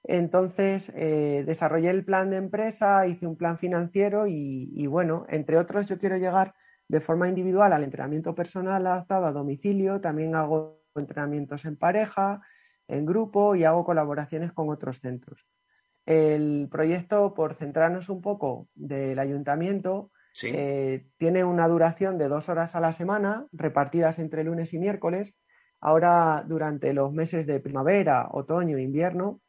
[0.09, 5.87] entonces, eh, desarrollé el plan de empresa, hice un plan financiero y, bueno, entre otros,
[5.87, 6.55] yo quiero llegar
[6.89, 10.01] de forma individual al entrenamiento personal adaptado a domicilio.
[10.01, 12.41] También hago entrenamientos en pareja,
[12.87, 15.45] en grupo y hago colaboraciones con otros centros.
[16.05, 22.77] El proyecto, por centrarnos un poco del ayuntamiento, eh, tiene una duración de dos horas
[22.77, 25.35] a la semana, repartidas entre lunes y miércoles.
[25.81, 29.41] Ahora, durante los meses de primavera, otoño invierno,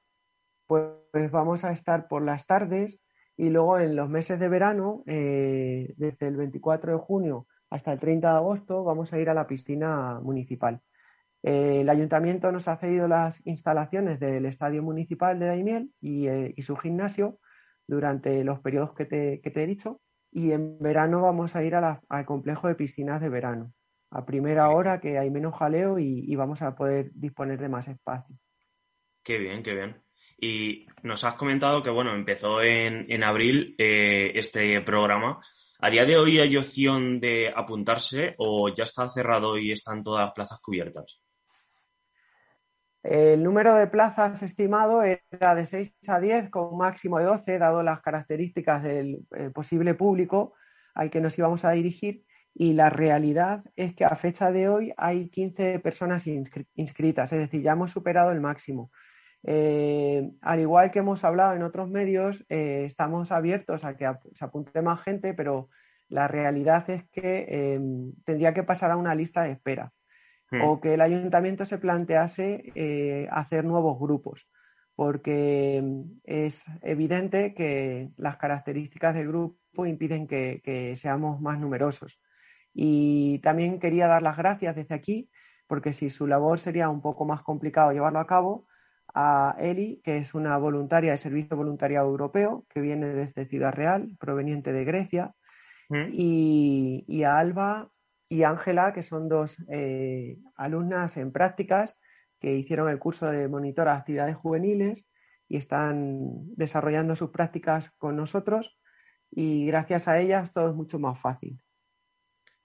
[0.67, 2.99] pues vamos a estar por las tardes
[3.38, 7.99] y luego en los meses de verano, eh, desde el 24 de junio hasta el
[7.99, 10.82] 30 de agosto, vamos a ir a la piscina municipal.
[11.43, 16.55] Eh, el ayuntamiento nos ha cedido las instalaciones del estadio municipal de Daimiel y, eh,
[16.59, 17.39] su gimnasio
[17.88, 20.01] durante los periodos que te, he dicho
[20.32, 23.73] y en verano vamos a ir al complejo de piscinas de verano
[24.11, 28.35] a primera hora que hay menos jaleo y vamos a poder disponer de más espacio.
[29.27, 30.01] Qué bien, qué bien.
[30.39, 35.39] Y nos has comentado que, bueno, empezó en, en abril eh, este programa.
[35.79, 40.25] ¿A día de hoy hay opción de apuntarse o ya está cerrado y están todas
[40.25, 41.21] las plazas cubiertas?
[43.03, 47.57] El número de plazas estimado era de 6 a 10 con un máximo de 12,
[47.57, 50.53] dado las características del eh, posible público
[50.93, 52.23] al que nos íbamos a dirigir.
[52.59, 57.61] Y la realidad es que a fecha de hoy hay 15 personas inscritas, es decir,
[57.61, 58.89] ya hemos superado el máximo.
[59.43, 64.43] Eh, al igual que hemos hablado en otros medios, eh, estamos abiertos a que se
[64.43, 65.69] apunte más gente, pero
[66.09, 69.93] la realidad es que em, tendría que pasar a una lista de espera
[70.49, 70.61] hmm.
[70.63, 74.49] o que el ayuntamiento se plantease eh, hacer nuevos grupos,
[74.95, 75.83] porque
[76.23, 82.19] es evidente que las características del grupo impiden que, seamos más numerosos.
[82.80, 85.32] Y también quería dar las gracias desde aquí,
[85.65, 88.67] porque si su labor sería un poco más complicado llevarlo a cabo,
[89.15, 94.15] a Eli, que es una voluntaria de Servicio Voluntariado Europeo, que viene desde Ciudad Real,
[94.19, 95.34] proveniente de Grecia,
[95.89, 96.05] ¿Mm?
[96.11, 97.89] y, a Alba
[98.30, 101.97] y Ángela, que son dos eh, alumnas en prácticas
[102.39, 105.03] que hicieron el curso de monitora de actividades juveniles
[105.49, 108.80] y están desarrollando sus prácticas con nosotros
[109.32, 111.59] y gracias a ellas todo es mucho más fácil.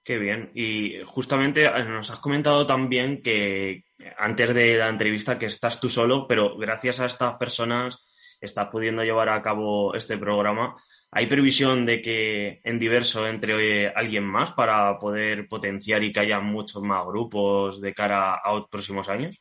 [0.04, 0.50] Qué bien.
[0.54, 3.84] Y justamente eh, nos has comentado también que
[4.18, 8.04] antes de la entrevista que estás tú solo, pero gracias a estas personas
[8.40, 10.76] estás pudiendo llevar a cabo este programa.
[11.12, 16.40] ¿Hay previsión de que en diverso entre alguien más para poder potenciar y que haya
[16.40, 19.40] muchos más grupos de cara a los próximos años?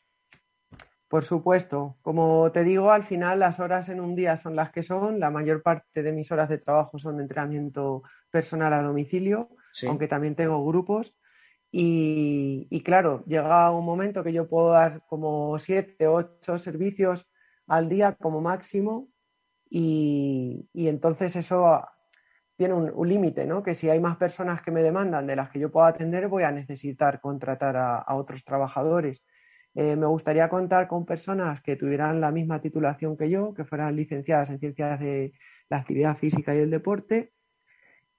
[1.07, 1.97] Por supuesto.
[2.01, 5.19] Como te digo, al final las horas en un día son las que son.
[5.19, 9.49] La mayor parte de mis horas de trabajo son de entrenamiento personal a domicilio,
[9.87, 11.15] aunque también tengo grupos.
[11.71, 17.27] Y, claro, llega un momento que yo puedo dar como siete, ocho servicios
[17.67, 19.09] al día como máximo.
[19.69, 21.81] Y, entonces eso
[22.57, 23.63] tiene un, límite, ¿no?
[23.63, 26.43] Que si hay más personas que me demandan de las que yo puedo atender, voy
[26.43, 29.23] a necesitar contratar a otros trabajadores
[29.73, 33.95] eh, me gustaría contar con personas que tuvieran la misma titulación que yo, que fueran
[33.95, 35.33] licenciadas en ciencias de
[35.69, 37.31] la actividad física y el deporte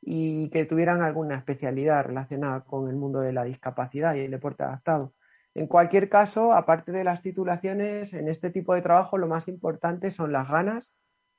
[0.04, 4.64] y que tuvieran alguna especialidad relacionada con el mundo de la discapacidad y el deporte
[4.64, 5.14] adaptado.
[5.54, 10.10] En cualquier caso, aparte de las titulaciones, en este tipo de trabajo lo más importante
[10.10, 10.92] son las ganas,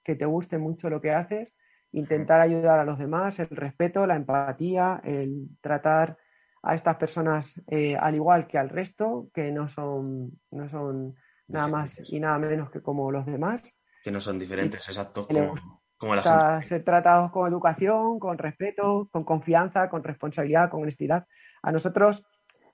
[0.04, 1.54] que te guste mucho lo que haces,
[1.92, 6.18] intentar ayudar a los demás, el respeto, la empatía, el tratar
[6.62, 11.16] a estas personas eh, al igual que al resto, que no son, no son
[11.48, 13.76] nada más y nada menos que como los demás.
[14.02, 15.83] Que no son diferentes, exacto, como,
[16.16, 16.68] la gente.
[16.68, 21.26] Ser tratados con educación, con respeto, con confianza, con responsabilidad, con honestidad.
[21.62, 22.26] A nosotros,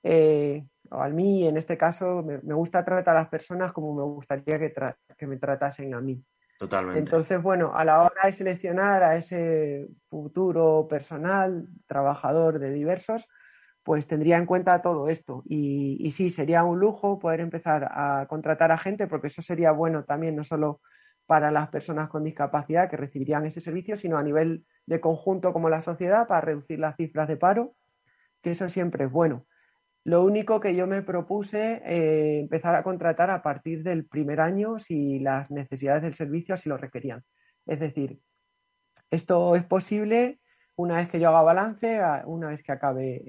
[0.04, 4.04] eh, o a mí en este caso, me, gusta tratar a las personas como me
[4.04, 4.74] gustaría que,
[5.18, 6.24] que me tratasen a mí.
[6.58, 7.00] Totalmente.
[7.00, 13.30] Entonces, bueno, a la hora de seleccionar a ese futuro personal, trabajador de diversos,
[13.84, 15.42] pues tendría en cuenta todo esto.
[15.46, 20.04] Y, sí, sería un lujo poder empezar a contratar a gente, porque eso sería bueno
[20.04, 20.82] también no solo
[21.30, 25.70] para las personas con discapacidad que recibirían ese servicio, sino a nivel de conjunto como
[25.70, 27.76] la sociedad para reducir las cifras de paro,
[28.42, 29.46] que eso siempre es bueno.
[30.04, 34.80] Lo único que yo me propuse eh, empezar a contratar a partir del primer año
[34.80, 37.24] si las necesidades del servicio así lo requerían.
[37.68, 38.20] Es decir,
[39.12, 40.40] esto es posible
[40.78, 43.22] una vez que yo haga balance, una vez que acabe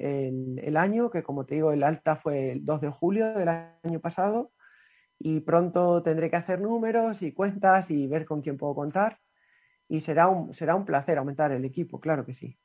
[0.66, 4.00] el, año, que como te digo, el alta fue el 2 de julio del año
[4.00, 4.52] pasado,
[5.22, 9.20] y pronto tendré que hacer números y cuentas y ver con quién puedo contar.
[9.86, 12.56] Y será un, será un placer aumentar el equipo, claro que sí.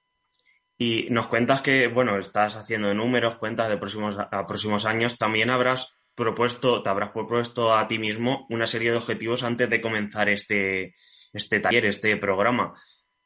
[0.77, 5.17] Y nos cuentas que, bueno, estás haciendo números, cuentas de próximos, a próximos años.
[5.17, 9.81] También habrás propuesto, te habrás propuesto a ti mismo una serie de objetivos antes de
[9.81, 10.95] comenzar este,
[11.33, 12.73] este taller, este programa.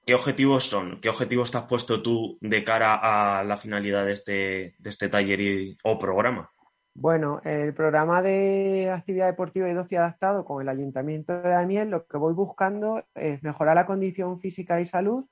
[0.06, 1.00] ¿Qué objetivos son?
[1.02, 2.96] ¿Qué objetivos te has puesto tú de cara
[3.40, 6.52] a la finalidad de este, de este taller o programa?
[6.94, 11.90] Bueno, el programa de actividad deportiva y de ocio adaptado con el Ayuntamiento de Daniel,
[11.90, 15.26] lo que voy buscando es mejorar la condición física y salud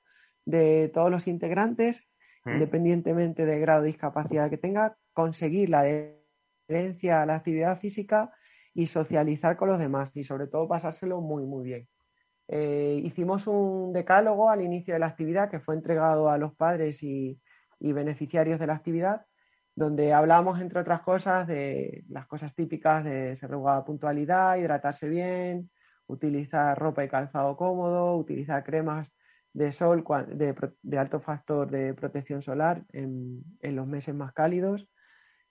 [0.46, 2.02] de todos los integrantes,
[2.46, 2.52] ¿Mm?
[2.54, 8.32] independientemente del grado de discapacidad que tenga, conseguir la adherencia a la actividad física
[8.74, 11.88] y socializar con los demás y sobre todo pasárselo muy, muy bien.
[12.48, 17.04] Eh, hicimos un decálogo al inicio de la actividad que fue entregado a los padres
[17.04, 17.40] y,
[17.80, 19.26] beneficiarios de la actividad,
[19.78, 25.70] donde hablamos, entre otras cosas, de las cosas típicas de ser regulada puntualidad, hidratarse bien,
[26.08, 29.08] utilizar ropa y calzado cómodo, utilizar cremas
[29.54, 34.90] de sol de, alto factor de protección solar en, los meses más cálidos.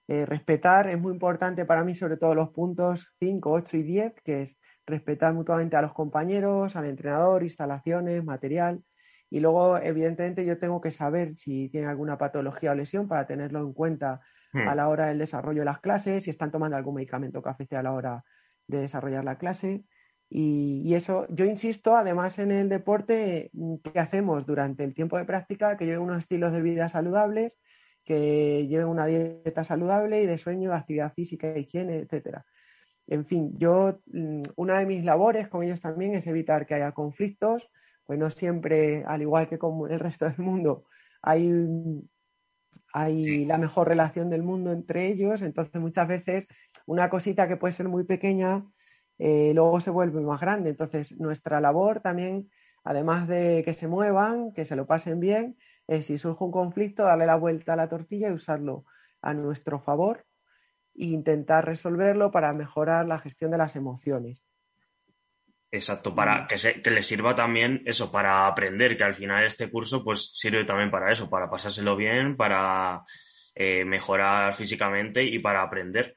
[0.08, 4.14] Eh, respetar es muy importante para mí, sobre todo los puntos 5, 8 y 10,
[4.24, 8.82] que es respetar mutuamente a los compañeros, al entrenador, instalaciones, material.
[9.36, 13.60] Y luego, evidentemente, yo tengo que saber si tienen alguna patología o lesión para tenerlo
[13.60, 14.22] en cuenta
[14.54, 14.76] a hmm.
[14.76, 17.82] la hora del desarrollo de las clases, si están tomando algún medicamento que afecte a
[17.82, 18.24] la hora
[18.66, 19.84] de desarrollar la clase.
[20.30, 23.50] Y, eso, yo insisto, además en el deporte,
[23.84, 25.76] ¿qué hacemos durante el tiempo de práctica?
[25.76, 27.58] Que lleven unos estilos de vida saludables,
[28.06, 32.46] que lleven una dieta saludable y de sueño, actividad física, higiene, etcétera.
[33.06, 36.92] En fin, yo, mm, una de mis labores con ellos también es evitar que haya
[36.92, 37.68] conflictos,
[38.06, 40.84] pues no siempre, al igual que con el resto del mundo,
[41.22, 41.50] hay,
[42.92, 46.46] hay la mejor relación del mundo entre ellos, entonces muchas veces
[46.86, 48.64] una cosita que puede ser muy pequeña
[49.18, 50.70] eh, luego se vuelve más grande.
[50.70, 52.50] Entonces, nuestra labor también,
[52.84, 57.04] además de que se muevan, que se lo pasen bien, es si surge un conflicto,
[57.04, 58.84] darle la vuelta a la tortilla y usarlo
[59.22, 60.26] a nuestro favor
[60.94, 64.45] e intentar resolverlo para mejorar la gestión de las emociones.
[65.70, 69.70] Exacto, para que, se, que les sirva también eso, para aprender, que al final este
[69.70, 73.02] curso pues sirve también para eso, para pasárselo bien, para
[73.54, 76.16] eh, mejorar físicamente y para aprender.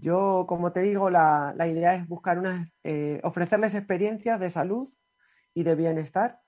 [0.00, 4.88] Yo, como te digo, la, idea es buscar unas, eh, ofrecerles experiencias de salud
[5.54, 6.40] y de bienestar,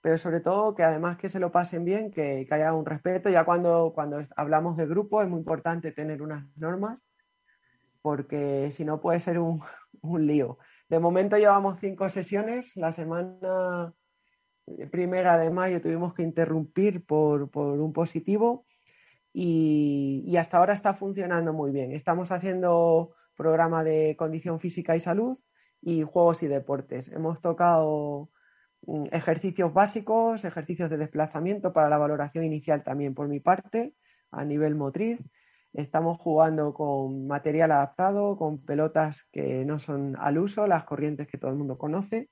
[0.00, 3.28] pero sobre todo que además que se lo pasen bien, que, haya un respeto.
[3.28, 6.98] Ya cuando, cuando hablamos de grupo es muy importante tener unas normas,
[8.02, 9.62] porque si no puede ser un,
[10.26, 10.58] lío.
[10.92, 12.76] De momento llevamos cinco sesiones.
[12.76, 13.94] La semana
[14.90, 18.66] primera de mayo tuvimos que interrumpir por, por un positivo
[19.32, 21.92] y, hasta ahora está funcionando muy bien.
[21.92, 25.38] Estamos haciendo programa de condición física y salud
[25.80, 27.08] y juegos y deportes.
[27.08, 28.28] Hemos tocado
[28.82, 33.94] mm, ejercicios básicos, ejercicios de desplazamiento para la valoración inicial también por mi parte,
[34.30, 35.20] a nivel motriz.
[35.72, 41.38] Estamos jugando con material adaptado, con pelotas que no son al uso, las corrientes que
[41.38, 42.28] todo el mundo conoce.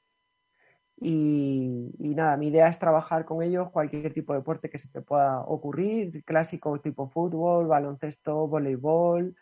[1.02, 5.00] Y, nada, mi idea es trabajar con ellos cualquier tipo de deporte que se te
[5.00, 9.34] pueda ocurrir, clásico tipo fútbol, baloncesto, voleibol,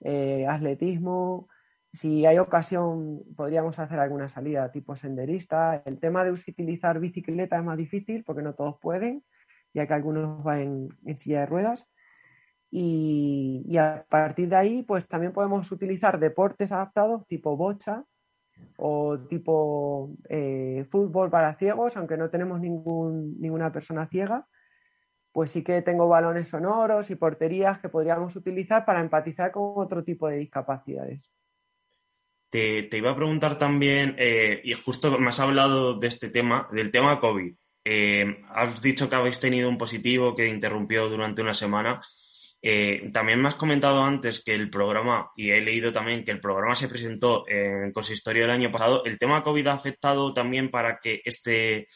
[0.00, 1.48] eh, atletismo.
[1.92, 5.82] Si hay ocasión, podríamos hacer alguna salida tipo senderista.
[5.84, 9.22] El tema de utilizar bicicleta es más difícil porque no todos pueden,
[9.74, 11.91] ya que algunos van en, silla de ruedas.
[12.74, 18.06] Y, y, a partir de ahí, pues también podemos utilizar deportes adaptados tipo bocha,
[18.76, 24.46] o tipo eh, fútbol para ciegos, aunque no tenemos ningún, ninguna persona ciega,
[25.32, 30.04] pues sí que tengo balones sonoros y porterías que podríamos utilizar para empatizar con otro
[30.04, 31.30] tipo de discapacidades.
[32.50, 36.90] Te, iba a preguntar también, eh, y justo me has hablado de este tema, del
[36.90, 37.54] tema COVID.
[37.84, 42.00] Eh, has dicho que habéis tenido un positivo que interrumpió durante una semana.
[42.64, 46.38] Eh, también me has comentado antes que el programa, y he leído también que el
[46.38, 49.04] programa se presentó en Consistorio el año pasado.
[49.04, 51.88] ¿El tema COVID ha afectado también para que este,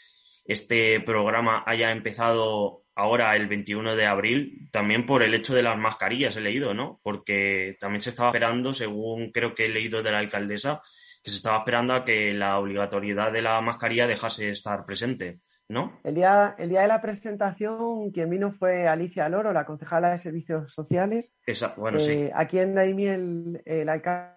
[0.45, 4.69] este programa haya empezado ahora el 21 de abril?
[4.73, 7.01] También por el hecho de las mascarillas, he leído, ¿no?
[7.05, 10.83] Porque también se estaba esperando, según creo que he leído de la alcaldesa,
[11.23, 15.39] que se estaba esperando a que la obligatoriedad de la mascarilla dejase de estar presente.
[15.69, 15.99] ¿No?
[16.05, 20.19] El día, el día de la presentación, quien vino fue Alicia Loro, la concejala de
[20.19, 21.35] Servicios Sociales.
[21.77, 22.13] bueno, sí.
[22.13, 24.35] Eh, aquí en Daimiel, el, alcalde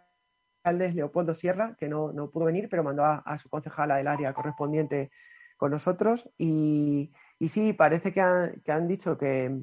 [0.63, 5.11] es Leopoldo Sierra, que no, pudo venir, pero mandó a, su concejala del área correspondiente
[5.57, 6.29] con nosotros.
[6.37, 7.11] Y,
[7.47, 8.21] sí, parece que,
[8.63, 9.55] que han dicho que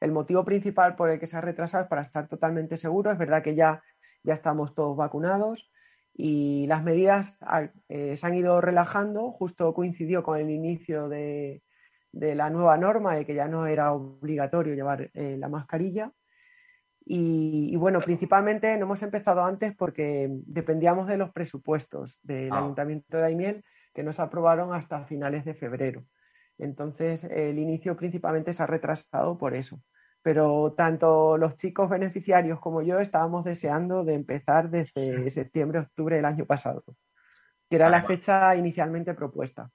[0.00, 3.10] el motivo principal por el que se ha retrasado es para estar totalmente seguro.
[3.10, 3.82] Es verdad que ya,
[4.22, 5.70] ya estamos todos vacunados
[6.20, 7.36] y las medidas
[7.88, 11.62] eh, se han ido relajando, justo coincidió con el inicio de,
[12.10, 16.12] la nueva norma de que ya no era obligatorio llevar eh, la mascarilla.
[17.10, 22.58] Y, bueno, principalmente no hemos empezado antes porque dependíamos de los presupuestos del ah.
[22.58, 23.64] Ayuntamiento de Daimiel
[23.94, 26.04] que nos aprobaron hasta finales de febrero.
[26.58, 29.80] Entonces, el inicio principalmente se ha retrasado por eso
[30.22, 36.24] pero tanto los chicos beneficiarios como yo estábamos deseando de empezar desde septiembre, octubre del
[36.24, 36.84] año pasado,
[37.68, 39.70] que era la fecha inicialmente propuesta.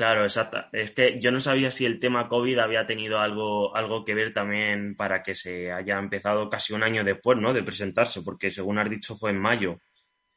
[0.00, 0.64] Claro, exacto.
[0.72, 4.32] Es que yo no sabía si el tema COVID había tenido algo, algo que ver
[4.32, 7.52] también para que se haya empezado casi un año después, ¿no?
[7.52, 9.76] De presentarse, porque según has dicho fue en mayo.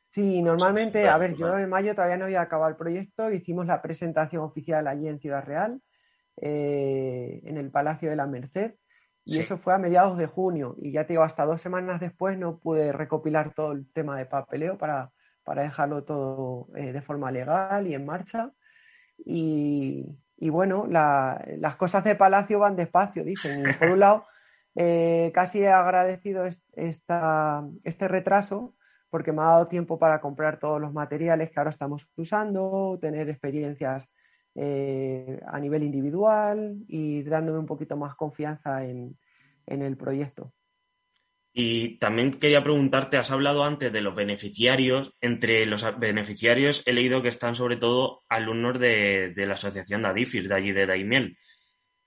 [0.10, 3.82] Sí, normalmente, a ver, yo en mayo todavía no había acabado el proyecto, hicimos la
[3.82, 5.80] presentación oficial allí en Ciudad Real,
[6.42, 8.76] eh, en el Palacio de la Merced,
[9.26, 10.76] y eso fue a mediados de junio.
[10.80, 14.26] Y ya te digo, hasta dos semanas después no pude recopilar todo el tema de
[14.26, 15.12] papeleo para,
[15.46, 18.52] dejarlo todo eh, de forma legal y en marcha.
[19.26, 20.06] Y,
[20.50, 23.64] bueno, las cosas de Palacio van despacio, dicen.
[23.80, 24.26] por un lado,
[24.76, 28.76] eh, casi he agradecido esta, este retraso
[29.10, 33.30] porque me ha dado tiempo para comprar todos los materiales que ahora estamos usando, tener
[33.30, 34.10] experiencias
[34.56, 39.18] eh, a nivel individual y dándome un poquito más confianza en,
[39.66, 40.54] el proyecto.
[41.54, 45.14] Y también quería preguntarte, has hablado antes de los beneficiarios.
[45.22, 50.48] Entre los beneficiarios he leído que están sobre todo alumnos de, la asociación de Adifis,
[50.48, 51.38] de allí de Daimiel.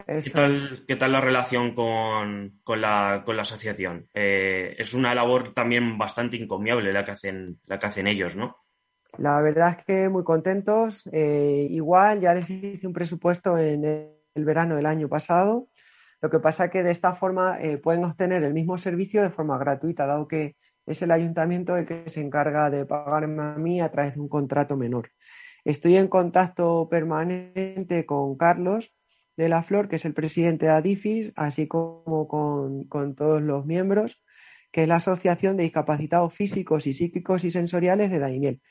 [0.07, 4.09] ¿Qué tal, la relación con, la, asociación?
[4.15, 8.66] Eh, es una labor también bastante encomiable la que hacen, la que hacen ellos, ¿no?
[9.19, 11.09] La verdad es que muy contentos.
[11.13, 15.69] Eh, igual ya les hice un presupuesto en el verano del año pasado.
[16.21, 19.31] Lo que pasa es que de esta forma eh, pueden obtener el mismo servicio de
[19.31, 20.57] forma gratuita, dado que
[20.87, 24.29] es el ayuntamiento el que se encarga de pagarme a mí a través de un
[24.29, 25.11] contrato menor.
[25.65, 28.95] Estoy en contacto permanente con Carlos
[29.37, 34.23] de la Flor, que es el presidente de ADIFIS, así como con, todos los miembros,
[34.73, 38.63] que es la Asociación de Discapacitados Físicos y Psíquicos y Sensoriales de Daimiel.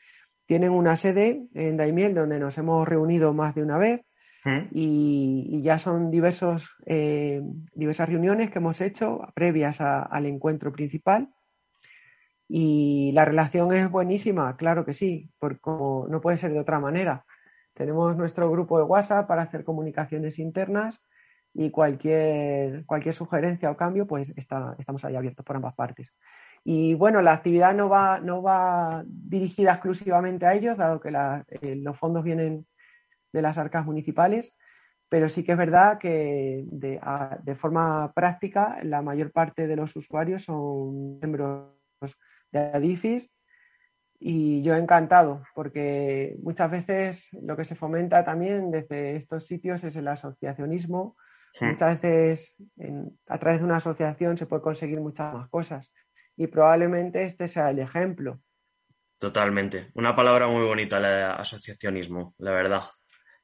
[0.46, 4.02] Tienen una sede en Daimiel donde nos hemos reunido más de una vez
[4.44, 4.68] ¿Mm?
[4.72, 7.42] y, ya son diversos, eh,
[7.74, 11.30] diversas reuniones que hemos hecho previas al encuentro principal.
[12.48, 17.26] Y la relación es buenísima, claro que sí, porque no puede ser de otra manera.
[17.74, 21.02] Tenemos nuestro grupo de WhatsApp para hacer comunicaciones internas
[21.54, 26.14] y cualquier, cualquier sugerencia o cambio, pues está, estamos ahí abiertos por ambas partes.
[26.68, 31.76] Y bueno, la actividad no va, no va dirigida exclusivamente a ellos, dado que eh,
[31.76, 32.66] los fondos vienen
[33.32, 34.52] de las arcas municipales,
[35.08, 37.00] pero sí que es verdad que de,
[37.44, 41.70] de, forma práctica la mayor parte de los usuarios son miembros
[42.52, 43.30] de Adifis
[44.18, 49.96] y yo encantado porque muchas veces lo que se fomenta también desde estos sitios es
[49.98, 51.16] el asociacionismo.
[51.62, 52.56] Muchas veces
[53.28, 55.94] a través de una asociación se puede conseguir muchas más cosas
[56.38, 58.42] y probablemente este sea el ejemplo.
[59.18, 59.92] Totalmente.
[59.94, 62.82] Una palabra muy bonita, el asociacionismo, la verdad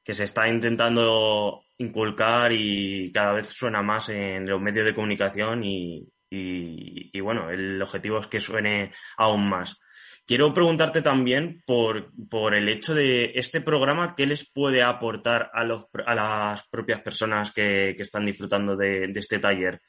[0.04, 5.64] que se está intentando inculcar y cada vez suena más en los medios de comunicación
[5.64, 9.78] y, y, bueno, el objetivo es que suene aún más.
[10.26, 15.64] Quiero preguntarte también por, por, el hecho de este programa, ¿qué les puede aportar a,
[15.64, 19.82] los, a las propias personas que, que están disfrutando de, de, este taller?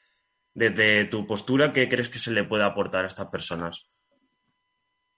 [0.53, 3.89] Desde tu postura, ¿qué crees que se le puede aportar a estas personas?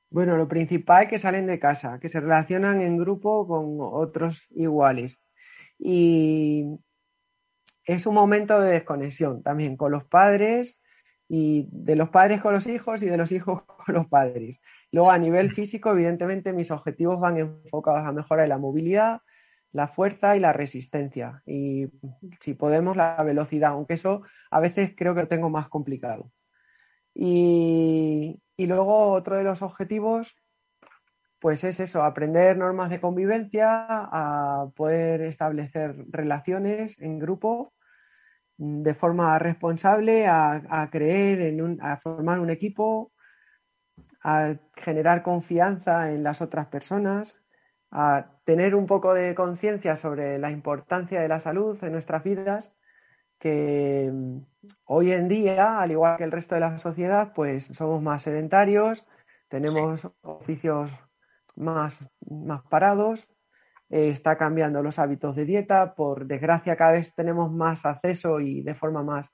[0.09, 5.19] Bueno, lo principal que salen de casa, que se relacionan en grupo con otros iguales.
[5.77, 6.65] Y
[7.83, 10.79] es un momento de desconexión también con los padres
[11.27, 14.59] y de los padres con los hijos y de los hijos con los padres.
[14.91, 19.19] Luego, a nivel físico, evidentemente, mis objetivos van enfocados a mejorar la movilidad,
[19.75, 21.43] la fuerza y la resistencia.
[21.45, 21.87] Y
[22.39, 26.31] si podemos, la velocidad, aunque eso a veces creo que lo tengo más complicado.
[27.13, 30.37] Y, y luego otro de los objetivos,
[31.39, 37.73] pues es eso, aprender normas de convivencia, a poder establecer relaciones en grupo
[38.57, 43.11] de forma responsable, a, creer en un, a formar un equipo,
[44.23, 47.43] a generar confianza en las otras personas,
[47.91, 52.75] a tener un poco de conciencia sobre la importancia de la salud en nuestras vidas
[53.39, 54.37] que mm,
[54.85, 59.05] hoy en día, al igual que el resto de la sociedad, pues somos más sedentarios,
[59.49, 60.91] tenemos oficios
[61.55, 63.27] más, más parados,
[63.89, 68.61] eh, está cambiando los hábitos de dieta, por desgracia cada vez tenemos más acceso y
[68.61, 69.29] de forma más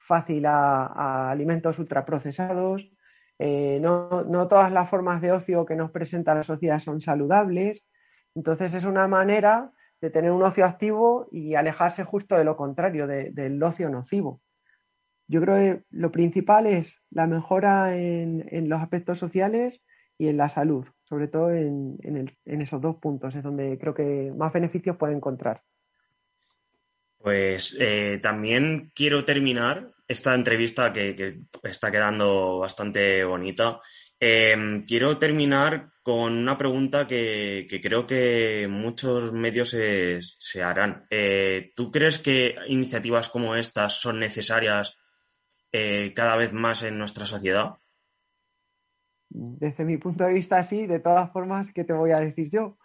[0.00, 2.90] fácil a, alimentos ultraprocesados.
[3.38, 7.84] Eh, no, no todas las formas de ocio que nos presenta la sociedad son saludables.
[8.34, 9.70] Entonces es una manera
[10.00, 14.40] de tener un ocio activo y alejarse justo de lo contrario, del ocio nocivo.
[15.26, 19.82] Yo creo que lo principal es la mejora en, los aspectos sociales
[20.18, 21.98] y en la salud, sobre todo en,
[22.44, 25.62] esos dos puntos, es donde creo que más beneficios puede encontrar.
[27.18, 33.80] Pues eh, también quiero terminar esta entrevista que, está quedando bastante bonita
[34.26, 41.06] Em, quiero terminar con una pregunta que, creo que muchos medios se, harán.
[41.08, 44.98] Eh, ¿Tú crees que iniciativas como estas son necesarias
[45.72, 47.76] eh, cada vez más en nuestra sociedad?
[49.30, 50.86] Desde mi punto de vista, sí.
[50.86, 52.76] De todas formas, ¿qué te voy a decir yo?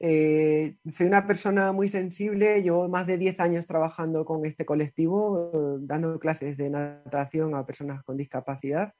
[0.00, 5.78] Eh, soy una persona muy sensible, llevo más de 10 años trabajando con este colectivo,
[5.78, 8.94] dando clases de natación a personas con discapacidad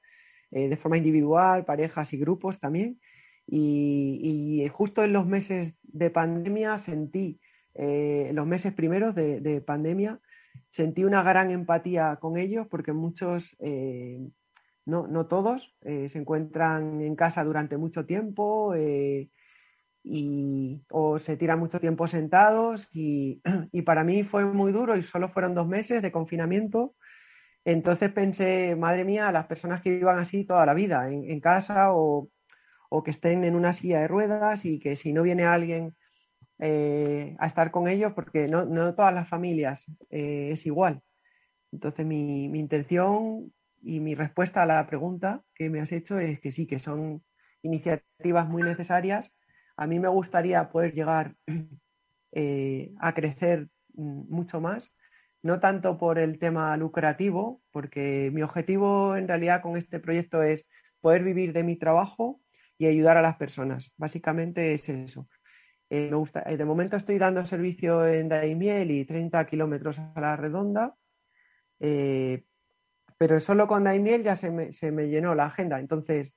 [0.51, 3.01] de forma individual, parejas y grupos también.
[3.47, 7.41] Y, justo en los meses de pandemia sentí,
[7.75, 10.21] eh, los meses primeros de, pandemia,
[10.71, 14.19] sentí una gran empatía con ellos porque muchos, eh,
[14.87, 18.75] no, no, todos, se encuentran en casa durante mucho tiempo
[20.05, 23.41] y, o se tiran mucho tiempo sentados y,
[23.73, 26.95] y, para mí fue muy duro y solo fueron dos meses de confinamiento.
[27.65, 32.29] Entonces pensé, madre mía, las personas que vivan así toda la vida, en, casa o,
[33.03, 35.97] que estén en una silla de ruedas y que si no viene alguien
[36.59, 41.03] eh, a estar con ellos, porque no, todas las familias eh, es igual.
[41.73, 46.51] Entonces mi, intención y mi respuesta a la pregunta que me has hecho es que
[46.51, 47.23] sí, que son
[47.63, 49.31] iniciativas muy necesarias.
[49.77, 51.35] A mí me gustaría poder llegar
[52.33, 54.93] eh, a crecer mm, mucho más
[55.45, 60.67] no tanto por el tema lucrativo, porque mi objetivo en realidad con este proyecto es
[61.03, 62.41] poder vivir de mi trabajo
[62.79, 63.93] y ayudar a las personas.
[63.97, 65.29] Básicamente es eso.
[65.91, 70.21] Eh, me gusta, eh, de momento estoy dando servicio en Daimiel y 30 kilómetros a
[70.21, 70.95] la redonda,
[71.81, 72.45] eh,
[73.19, 75.79] pero solo con Daimiel ya se me, se me llenó la agenda.
[75.79, 76.35] Entonces,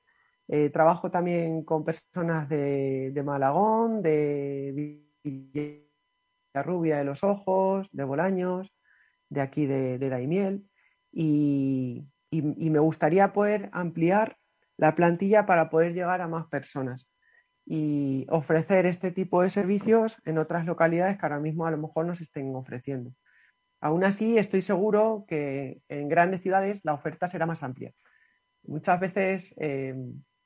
[0.71, 5.03] trabajo también con personas de, de Malagón, de
[6.53, 8.73] Rubia de los Ojos, de Bolaños,
[9.29, 10.67] de aquí de, Daimiel,
[11.11, 14.37] y, me gustaría poder ampliar
[14.77, 17.09] la plantilla para poder llegar a más personas
[17.65, 22.05] y ofrecer este tipo de servicios en otras localidades que ahora mismo a lo mejor
[22.05, 23.11] nos estén ofreciendo.
[23.81, 27.91] Aún así, estoy seguro que en grandes ciudades la oferta será más amplia.
[28.63, 29.95] Muchas veces eh,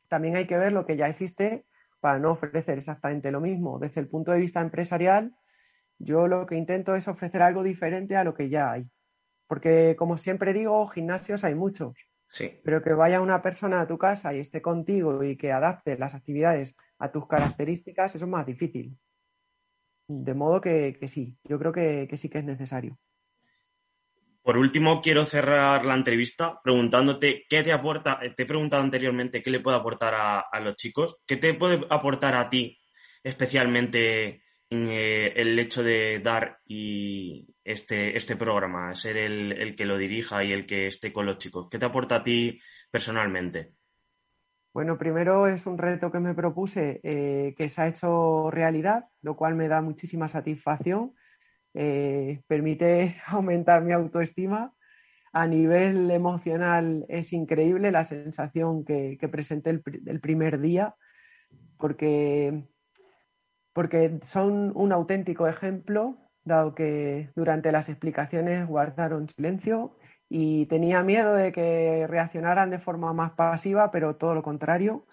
[0.09, 1.65] también hay que ver lo que ya existe
[1.99, 3.79] para no ofrecer exactamente lo mismo.
[3.79, 5.33] Desde el punto de vista empresarial,
[5.99, 8.89] yo lo que intento es ofrecer algo diferente a lo que ya hay.
[9.47, 11.93] Porque, como siempre digo, gimnasios hay muchos.
[12.31, 12.59] Sí.
[12.63, 16.15] Pero que vaya una persona a tu casa y esté contigo y que adapte las
[16.15, 18.97] actividades a tus características, eso es más difícil.
[20.07, 22.97] De modo que, sí, yo creo que, sí que es necesario.
[24.41, 29.51] Por último, quiero cerrar la entrevista preguntándote qué te aporta, te he preguntado anteriormente qué
[29.51, 32.79] le puede aportar a, a los chicos, qué te puede aportar a ti
[33.23, 40.43] especialmente eh, el hecho de dar y este, este programa, ser el, que lo dirija
[40.43, 41.67] y el que esté con los chicos?
[41.69, 42.59] ¿Qué te aporta a ti
[42.89, 43.73] personalmente?
[44.73, 49.35] Bueno, primero es un reto que me propuse eh, que se ha hecho realidad, lo
[49.35, 51.13] cual me da muchísima satisfacción.
[51.73, 54.73] Eh, permite aumentar mi autoestima.
[55.33, 60.95] A nivel emocional es increíble la sensación que, presenté el primer día,
[61.77, 62.65] porque
[63.73, 69.97] porque son un auténtico ejemplo, dado que durante las explicaciones guardaron silencio
[70.29, 75.05] y tenía miedo de que reaccionaran de forma más pasiva, pero todo lo contrario.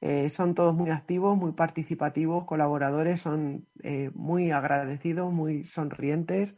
[0.00, 6.56] Eh, son todos muy activos, muy participativos, colaboradores, son eh, muy agradecidos, muy sonrientes.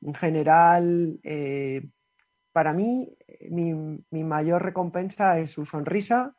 [0.00, 1.90] En general, eh,
[2.52, 3.16] para mí,
[3.50, 6.34] mi, mayor recompensa es su sonrisa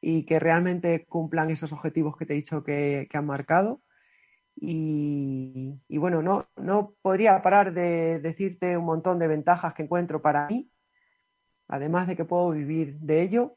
[0.00, 3.82] y que realmente cumplan esos objetivos que te he dicho que, han marcado.
[4.54, 10.46] Y, bueno, no, no podría parar de decirte un montón de ventajas que encuentro para
[10.46, 10.70] mí,
[11.68, 13.56] además de que puedo vivir de ello.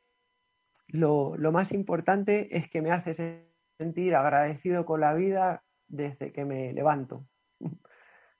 [0.87, 6.45] Lo, lo más importante es que me hace sentir agradecido con la vida desde que
[6.45, 7.27] me levanto.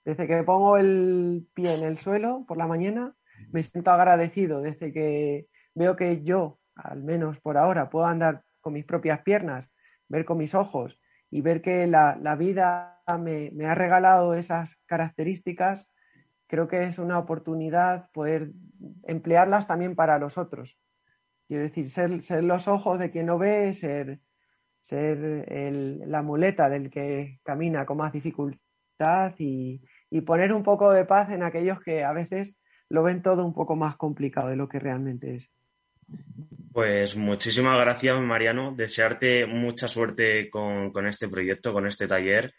[0.05, 3.15] Desde que pongo el pie en el suelo por la mañana,
[3.51, 4.61] me siento agradecido.
[4.61, 9.69] Desde que veo que yo al menos por ahora, puedo andar con mis propias piernas,
[10.07, 10.99] ver con mis ojos
[11.31, 15.89] y ver que la, vida me, ha regalado esas características,
[16.47, 18.51] creo que es una oportunidad poder
[19.03, 20.79] emplearlas también para los otros.
[21.47, 24.19] Quiero decir, ser, ser los ojos de quien no ve, ser,
[24.81, 25.45] ser
[26.07, 31.29] la muleta del que camina con más dificultad y, y poner un poco de paz
[31.31, 32.55] en aquellos que a veces
[32.89, 35.49] lo ven todo un poco más complicado de lo que realmente es.
[36.75, 38.73] Pues muchísimas gracias, Mariano.
[38.75, 42.53] Desearte mucha suerte con, este proyecto, con este taller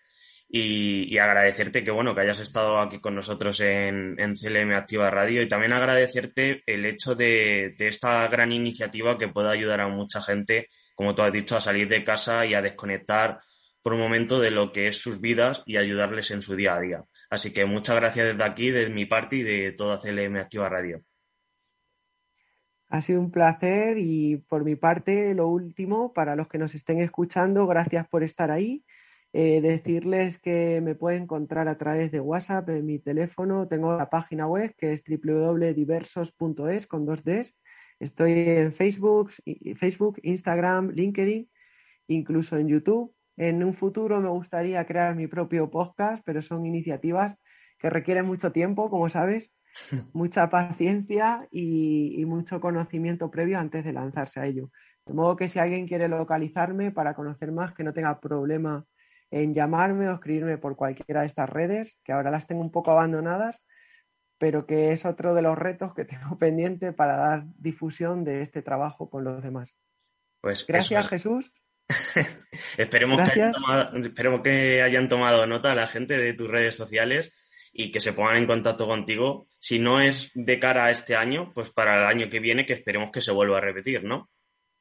[0.48, 5.42] y, agradecerte que, bueno, que hayas estado aquí con nosotros en, en CLM Activa Radio
[5.42, 10.22] y también agradecerte el hecho de, de, esta gran iniciativa que pueda ayudar a mucha
[10.22, 13.40] gente, como tú has dicho, a salir de casa y a desconectar
[13.82, 16.80] por un momento de lo que es sus vidas y ayudarles en su día a
[16.80, 17.04] día.
[17.28, 21.02] Así que muchas gracias desde aquí, de mi parte y de toda CLM Activa Radio.
[22.88, 27.00] Ha sido un placer y por mi parte, lo último, para los que nos estén
[27.00, 28.84] escuchando, gracias por estar ahí.
[29.32, 33.68] Eh, decirles que me pueden encontrar a través de WhatsApp en mi teléfono.
[33.68, 37.54] Tengo la página web que es www.diversos.es con dos Ds.
[37.98, 39.32] Estoy en Facebook,
[39.76, 41.50] Facebook, Instagram, LinkedIn,
[42.08, 43.14] incluso en YouTube.
[43.36, 47.36] En un futuro me gustaría crear mi propio podcast, pero son iniciativas
[47.78, 49.52] que requieren mucho tiempo, como sabes,
[50.12, 54.70] mucha paciencia y, mucho conocimiento previo antes de lanzarse a ello.
[55.04, 58.84] De modo que si alguien quiere localizarme para conocer más, que no tenga problema
[59.30, 62.90] en llamarme o escribirme por cualquiera de estas redes, que ahora las tengo un poco
[62.90, 63.62] abandonadas,
[64.38, 68.62] pero que es otro de los retos que tengo pendiente para dar difusión de este
[68.62, 69.76] trabajo con los demás.
[70.40, 71.52] Pues Gracias, Jesús.
[72.78, 73.52] esperemos, Que
[74.00, 77.32] esperemos que hayan tomado nota la gente de tus redes sociales
[77.78, 79.46] y que se pongan en contacto contigo.
[79.58, 82.72] Si no es de cara a este año, pues para el año que viene, que
[82.72, 84.30] esperemos que se vuelva a repetir, ¿no?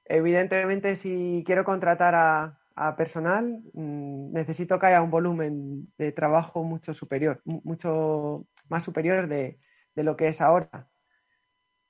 [0.06, 6.94] Evidentemente, si quiero contratar a, personal, mm, necesito que haya un volumen de trabajo mucho
[6.94, 9.60] superior, mucho más superior de,
[9.96, 10.88] lo que es ahora.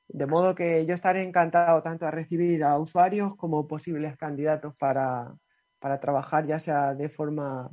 [0.07, 5.35] De modo que yo estaré encantado tanto a recibir a usuarios como posibles candidatos para,
[5.79, 7.71] para trabajar ya sea de forma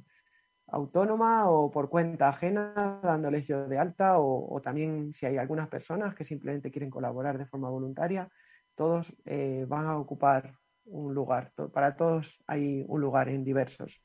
[0.73, 6.15] autónoma o por cuenta ajena, dándoles yo de alta, o, también si hay algunas personas
[6.15, 8.29] que simplemente quieren colaborar de forma voluntaria,
[8.75, 10.55] todos eh, van a ocupar
[10.87, 11.53] un lugar.
[11.73, 14.01] Para todos hay un lugar en diversos.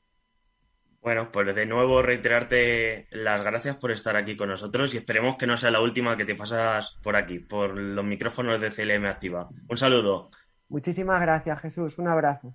[1.00, 5.46] Bueno, pues de nuevo reiterarte las gracias por estar aquí con nosotros y esperemos que
[5.46, 9.48] no sea la última que te pasas por aquí, por los micrófonos de CLM Activa.
[9.68, 10.28] Un saludo.
[10.68, 11.98] Muchísimas gracias, Jesús.
[11.98, 12.54] Un abrazo.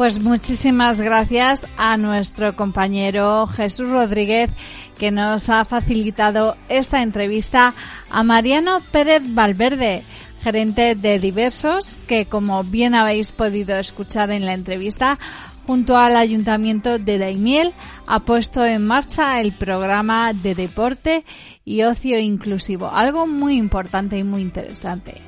[0.00, 4.50] Pues muchísimas gracias a nuestro compañero Jesús Rodríguez
[4.98, 7.74] que nos ha facilitado esta entrevista
[8.08, 10.02] a Mariano Pérez Valverde,
[10.42, 15.18] gerente de Diversos, que como bien habéis podido escuchar en la entrevista,
[15.66, 17.74] junto al Ayuntamiento de Daimiel
[18.06, 21.26] ha puesto en marcha el programa de deporte
[21.62, 25.20] y ocio inclusivo, algo muy importante y muy interesante.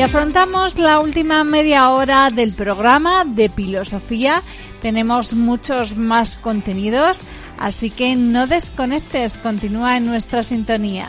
[0.00, 4.40] Y afrontamos la última media hora del programa de filosofía.
[4.80, 7.20] Tenemos muchos más contenidos,
[7.58, 11.06] así que no desconectes, continúa en nuestra sintonía.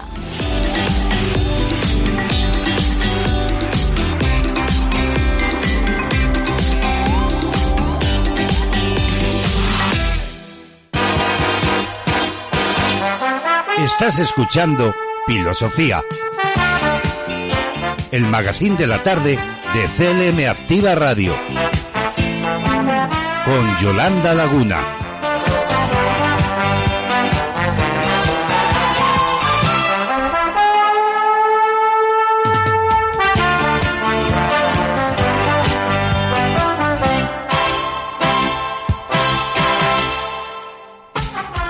[13.78, 14.94] Estás escuchando
[15.28, 16.04] Filosofía
[18.12, 19.38] el magazine de la tarde
[19.74, 21.34] de CLM Activa Radio.
[23.46, 24.98] Con Yolanda Laguna.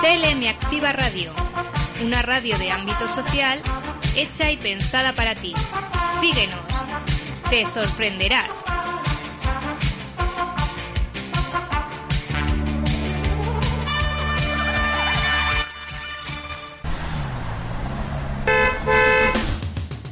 [0.01, 1.31] CLM Activa Radio,
[2.03, 3.61] una radio de ámbito social
[4.15, 5.53] hecha y pensada para ti.
[6.19, 6.59] Síguenos.
[7.49, 8.49] Te sorprenderás.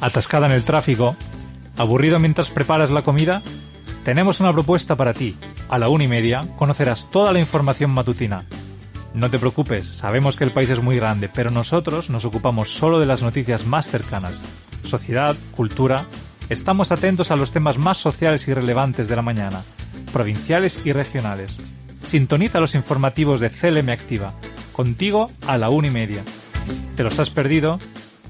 [0.00, 1.14] ¿Atascada en el tráfico?
[1.76, 3.42] ¿Aburrido mientras preparas la comida?
[4.04, 5.36] Tenemos una propuesta para ti.
[5.68, 8.44] A la una y media conocerás toda la información matutina.
[9.14, 12.98] No te preocupes, sabemos que el país es muy grande, pero nosotros nos ocupamos solo
[12.98, 14.40] de las noticias más cercanas
[14.84, 16.06] sociedad, cultura,
[16.48, 19.62] estamos atentos a los temas más sociales y relevantes de la mañana,
[20.12, 21.56] provinciales y regionales.
[22.02, 24.34] Sintoniza los informativos de CLM Activa,
[24.72, 26.24] contigo a la una y media.
[26.96, 27.78] ¿Te los has perdido?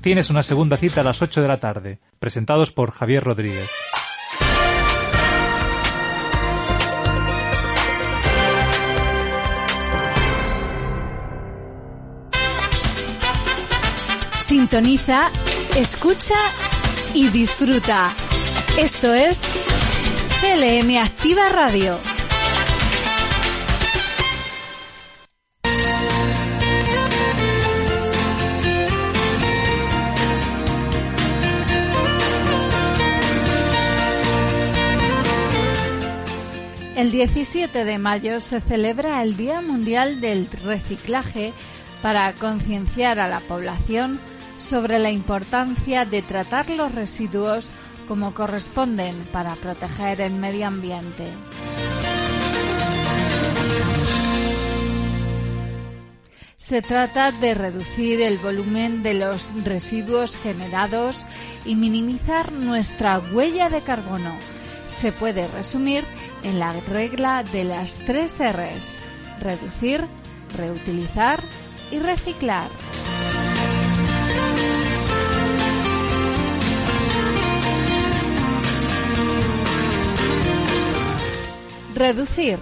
[0.01, 3.69] Tienes una segunda cita a las 8 de la tarde, presentados por Javier Rodríguez.
[14.71, 15.33] Sintoniza
[15.77, 16.37] Escucha
[17.13, 18.15] y disfruta.
[18.79, 19.43] Esto es
[20.41, 21.99] CLM Activa Radio.
[36.97, 41.53] El 17 de mayo se celebra el Día Mundial del Reciclaje
[42.03, 44.21] para concienciar a la población
[44.61, 47.71] sobre la importancia de tratar los residuos
[48.07, 51.27] como corresponden para proteger el medio ambiente.
[56.57, 61.25] Se trata de reducir el volumen de los residuos generados
[61.65, 64.35] y minimizar nuestra huella de carbono.
[64.87, 66.05] Se puede resumir
[66.43, 68.91] en la regla de las tres Rs.
[69.41, 70.05] Reducir,
[70.57, 71.41] reutilizar
[71.91, 72.69] y reciclar.
[82.01, 82.59] Reducir.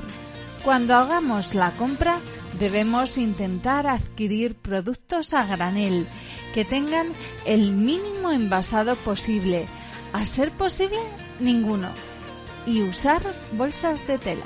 [0.64, 2.18] Cuando hagamos la compra,
[2.58, 6.08] debemos intentar adquirir productos a granel
[6.54, 7.06] que tengan
[7.44, 9.66] el mínimo envasado posible,
[10.12, 10.98] a ser posible
[11.38, 11.90] ninguno,
[12.66, 13.22] y usar
[13.52, 14.44] bolsas de tela.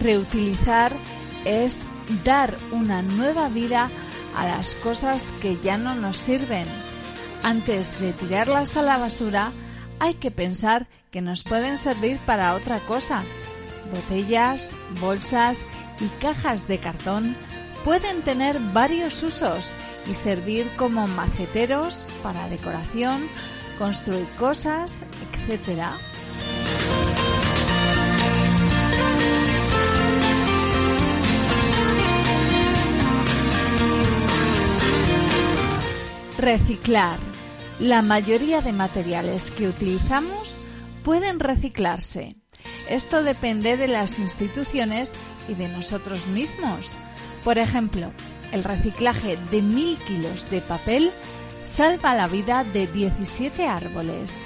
[0.00, 0.94] Reutilizar
[1.44, 1.84] es
[2.24, 4.03] dar una nueva vida a
[4.42, 6.66] las cosas que ya no nos sirven.
[7.44, 9.52] Antes de tirarlas a la basura,
[10.00, 13.22] hay que pensar que nos pueden servir para otra cosa.
[13.92, 15.64] Botellas, bolsas
[16.00, 17.36] y cajas de cartón
[17.84, 19.70] pueden tener varios usos
[20.10, 23.28] y servir como maceteros para decoración,
[23.78, 25.02] construir cosas,
[25.48, 25.82] etc.
[36.44, 37.18] Reciclar.
[37.80, 40.60] La mayoría de materiales que utilizamos
[41.02, 42.36] pueden reciclarse.
[42.90, 45.14] Esto depende de las instituciones
[45.48, 46.98] y de nosotros mismos.
[47.44, 48.10] Por ejemplo,
[48.52, 51.10] el reciclaje de mil kilos de papel
[51.62, 54.42] salva la vida de 17 árboles.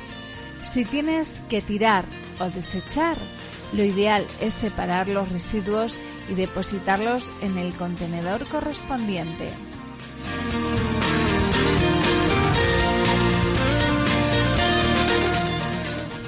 [0.62, 2.04] Si tienes que tirar
[2.38, 3.16] o desechar,
[3.72, 5.98] lo ideal es separar los residuos
[6.30, 9.50] y depositarlos en el contenedor correspondiente.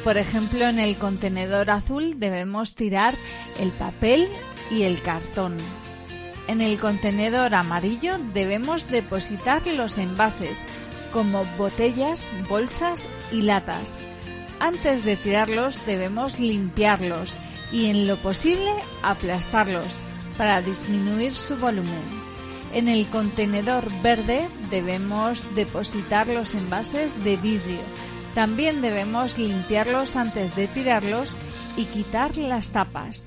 [0.04, 3.14] Por ejemplo, en el contenedor azul debemos tirar
[3.58, 4.28] el papel
[4.70, 5.56] y el cartón.
[6.48, 10.62] En el contenedor amarillo debemos depositar los envases,
[11.12, 13.98] como botellas, bolsas y latas.
[14.58, 17.36] Antes de tirarlos debemos limpiarlos
[17.72, 18.72] y en lo posible
[19.02, 19.98] aplastarlos
[20.36, 22.02] para disminuir su volumen.
[22.72, 27.80] En el contenedor verde debemos depositar los envases de vidrio.
[28.34, 31.36] También debemos limpiarlos antes de tirarlos
[31.76, 33.26] y quitar las tapas.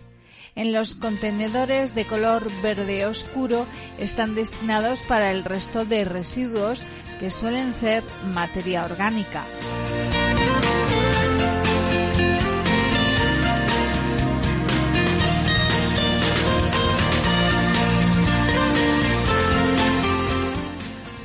[0.55, 3.65] En los contenedores de color verde oscuro
[3.97, 6.85] están destinados para el resto de residuos
[7.19, 9.43] que suelen ser materia orgánica.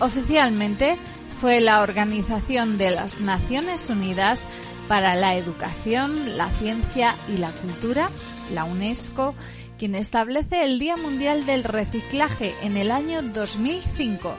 [0.01, 0.97] Oficialmente
[1.41, 4.47] fue la Organización de las Naciones Unidas
[4.89, 8.11] para la Educación, la Ciencia y la Cultura,
[8.53, 9.35] la UNESCO,
[9.79, 14.37] quien establece el Día Mundial del Reciclaje en el año 2005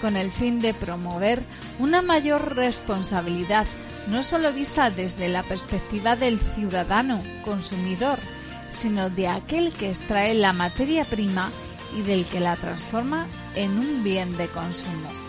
[0.00, 1.40] con el fin de promover
[1.78, 3.66] una mayor responsabilidad,
[4.08, 8.18] no solo vista desde la perspectiva del ciudadano consumidor,
[8.70, 11.50] sino de aquel que extrae la materia prima
[11.96, 15.19] y del que la transforma en un bien de consumo.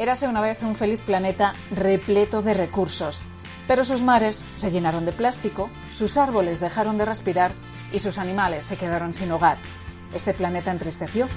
[0.00, 3.20] Érase una vez un feliz planeta repleto de recursos,
[3.68, 7.52] pero sus mares se llenaron de plástico, sus árboles dejaron de respirar
[7.92, 9.58] y sus animales se quedaron sin hogar.
[10.14, 11.28] Este planeta entristeció.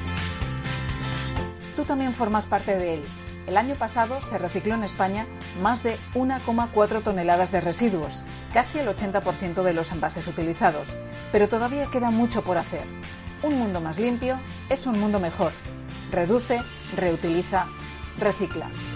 [1.76, 3.03] Tú también formas parte de él.
[3.47, 5.26] El año pasado se recicló en España
[5.61, 8.22] más de 1,4 toneladas de residuos,
[8.53, 10.95] casi el 80% de los envases utilizados,
[11.34, 12.86] pero todavía queda mucho por hacer.
[13.41, 14.39] Un mundo más limpio
[14.70, 15.51] es un mundo mejor.
[16.14, 16.61] Reduce,
[16.95, 17.68] reutiliza,
[18.20, 18.93] recicla.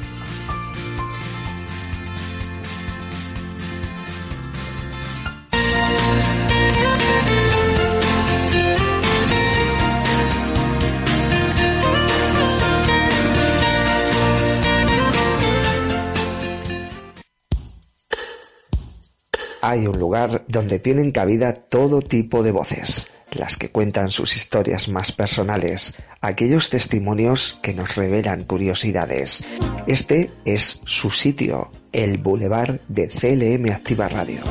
[19.68, 24.88] Hay un lugar donde tienen cabida todo tipo de voces las que cuentan sus historias
[24.88, 29.44] más personales, aquellos testimonios que nos revelan curiosidades.
[29.86, 34.42] Este es su sitio, el Boulevard de CLM Activa Radio.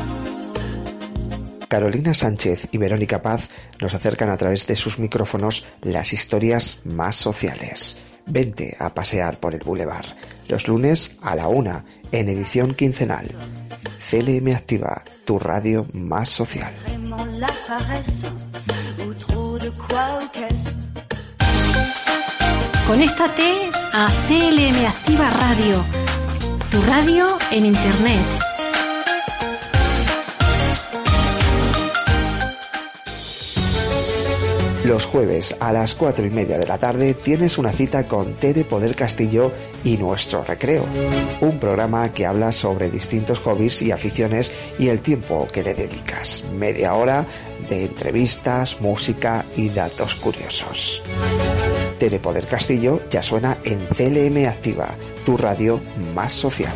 [1.67, 3.49] Carolina Sánchez y Verónica Paz
[3.81, 7.99] nos acercan a través de sus micrófonos las historias más sociales.
[8.27, 10.07] Vente a pasear por el Boulevard,
[10.49, 13.29] los lunes a la una, en edición quincenal.
[14.11, 16.73] CLM Activa, tu radio más social.
[22.87, 25.85] Conéctate a CLM Activa Radio,
[26.71, 28.46] tu radio en Internet.
[34.87, 38.63] Los jueves a las cuatro y media de la tarde tienes una cita con Tere
[38.63, 39.51] Poder Castillo
[39.83, 40.87] y Nuestro Recreo,
[41.41, 46.45] un programa que habla sobre distintos hobbies y aficiones y el tiempo que le dedicas.
[46.57, 47.27] Media hora
[47.69, 51.03] de entrevistas, música y datos curiosos.
[51.99, 54.95] Tere Poder Castillo ya suena en CLM Activa,
[55.25, 55.81] tu radio
[56.15, 56.73] más social.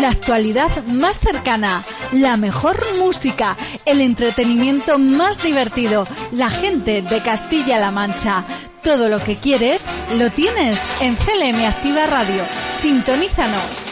[0.00, 7.90] la actualidad más cercana, la mejor música, el entretenimiento más divertido, la gente de Castilla-La
[7.90, 8.44] Mancha.
[8.82, 9.86] Todo lo que quieres
[10.18, 12.42] lo tienes en CLM Activa Radio.
[12.76, 13.88] Sintonízanos.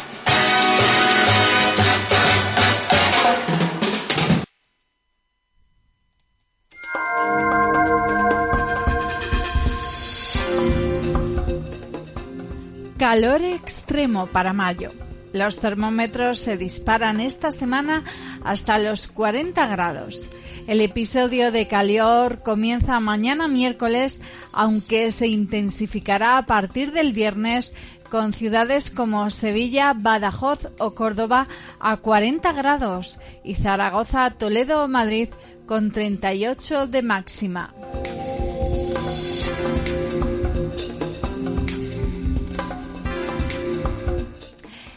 [12.98, 14.90] Calor extremo para mayo.
[15.36, 18.04] Los termómetros se disparan esta semana
[18.42, 20.30] hasta los 40 grados.
[20.66, 24.22] El episodio de calor comienza mañana miércoles,
[24.54, 27.76] aunque se intensificará a partir del viernes
[28.08, 31.48] con ciudades como Sevilla, Badajoz o Córdoba
[31.80, 35.28] a 40 grados y Zaragoza, Toledo o Madrid
[35.66, 37.74] con 38 de máxima.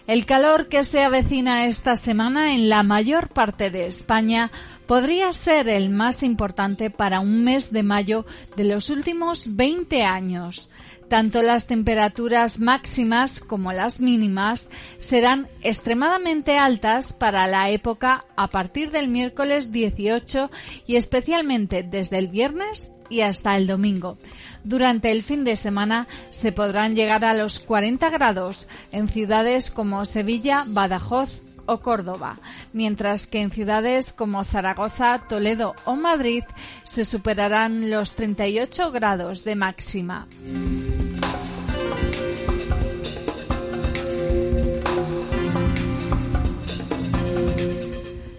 [0.10, 4.50] El calor que se avecina esta semana en la mayor parte de España
[4.88, 8.26] podría ser el más importante para un mes de mayo
[8.58, 10.72] de los últimos 20 años.
[11.10, 18.90] Tanto las temperaturas máximas como las mínimas serán extremadamente altas para la época a partir
[18.90, 20.50] del miércoles 18
[20.88, 24.18] y especialmente desde el viernes y hasta el domingo.
[24.64, 30.06] Durante el fin de semana se podrán llegar a los 40 grados en ciudades como
[30.06, 32.38] Sevilla, Badajoz o Córdoba,
[32.74, 36.44] mientras que en ciudades como Zaragoza, Toledo o Madrid
[36.84, 40.28] se superarán los 38 grados de máxima.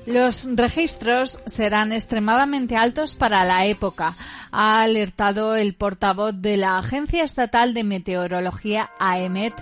[0.06, 4.12] Los registros serán extremadamente altos para la época,
[4.52, 9.54] ha alertado el portavoz de la Agencia Estatal de Meteorología AEMET,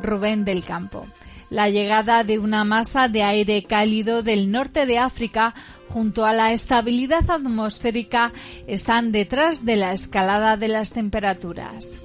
[0.00, 1.06] Rubén del Campo.
[1.50, 5.54] La llegada de una masa de aire cálido del norte de África
[5.88, 8.32] junto a la estabilidad atmosférica
[8.66, 12.02] están detrás de la escalada de las temperaturas.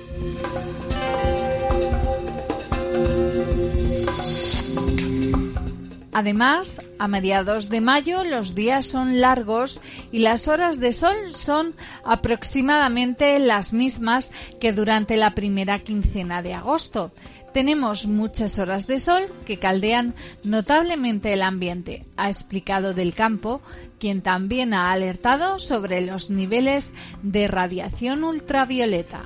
[6.11, 9.79] Además, a mediados de mayo los días son largos
[10.11, 16.55] y las horas de sol son aproximadamente las mismas que durante la primera quincena de
[16.55, 17.11] agosto.
[17.53, 20.13] Tenemos muchas horas de sol que caldean
[20.43, 23.61] notablemente el ambiente, ha explicado Del Campo,
[23.99, 29.23] quien también ha alertado sobre los niveles de radiación ultravioleta.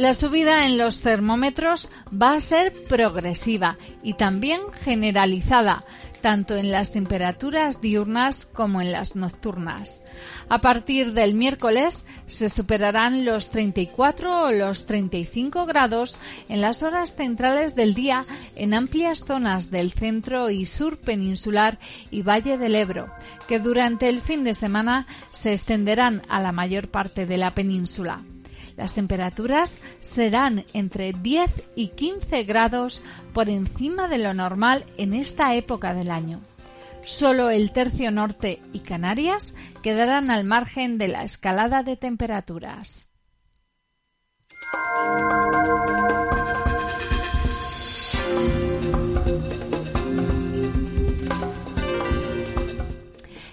[0.00, 5.84] La subida en los termómetros va a ser progresiva y también generalizada,
[6.22, 10.02] tanto en las temperaturas diurnas como en las nocturnas.
[10.48, 16.18] A partir del miércoles se superarán los 34 o los 35 grados
[16.48, 18.24] en las horas centrales del día
[18.56, 21.78] en amplias zonas del centro y sur peninsular
[22.10, 23.12] y Valle del Ebro,
[23.46, 28.22] que durante el fin de semana se extenderán a la mayor parte de la península.
[28.80, 33.02] Las temperaturas serán entre 10 y 15 grados
[33.34, 36.40] por encima de lo normal en esta época del año.
[37.04, 43.10] Solo el tercio norte y Canarias quedarán al margen de la escalada de temperaturas.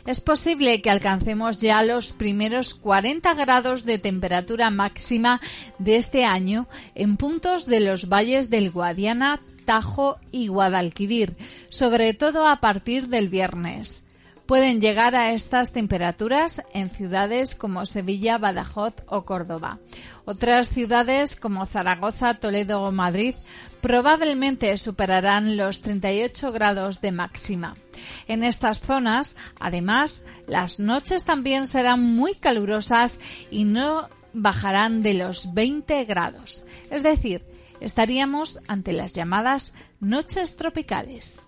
[0.08, 5.42] Es posible que alcancemos ya los primeros 40 grados de temperatura máxima
[5.80, 11.36] de este año en puntos de los valles del Guadiana, Tajo y Guadalquivir,
[11.70, 14.07] sobre todo a partir del viernes.
[14.48, 19.80] Pueden llegar a estas temperaturas en ciudades como Sevilla, Badajoz o Córdoba.
[20.24, 23.36] Otras ciudades como Zaragoza, Toledo o Madrid
[23.82, 27.76] probablemente superarán los 38 grados de máxima.
[28.30, 33.20] En estas zonas, además, las noches también serán muy calurosas
[33.52, 36.64] y no bajarán de los 20 grados.
[36.90, 37.44] Es decir,
[37.82, 41.48] estaríamos ante las llamadas noches tropicales.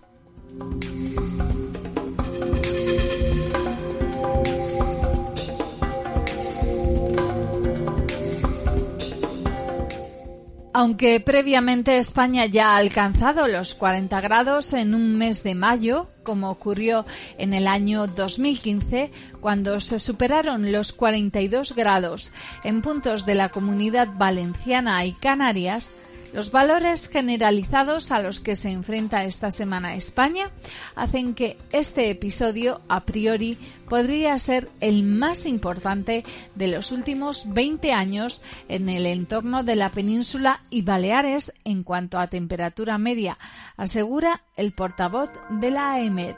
[10.72, 16.48] Aunque previamente España ya ha alcanzado los 40 grados en un mes de mayo, como
[16.48, 17.06] ocurrió
[17.38, 19.10] en el año 2015,
[19.40, 22.32] cuando se superaron los 42 grados.
[22.62, 25.92] En puntos de la comunidad valenciana y Canarias,
[26.32, 30.50] los valores generalizados a los que se enfrenta esta semana España
[30.94, 33.58] hacen que este episodio a priori
[33.88, 36.24] podría ser el más importante
[36.54, 42.18] de los últimos 20 años en el entorno de la península y Baleares en cuanto
[42.18, 43.38] a temperatura media,
[43.76, 46.36] asegura el portavoz de la AEMET.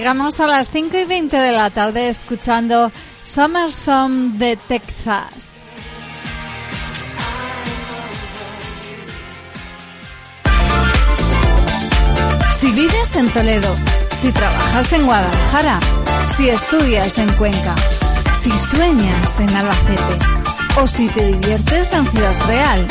[0.00, 2.90] Llegamos a las 5 y 20 de la tarde escuchando
[3.22, 5.56] Summer Song de Texas.
[12.50, 13.76] Si vives en Toledo,
[14.08, 15.78] si trabajas en Guadalajara,
[16.34, 17.74] si estudias en Cuenca,
[18.32, 22.86] si sueñas en Albacete o si te diviertes en Ciudad Real,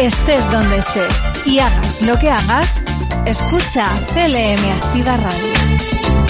[0.00, 2.82] estés donde estés y hagas lo que hagas,
[3.24, 6.29] escucha CLM Activa Radio.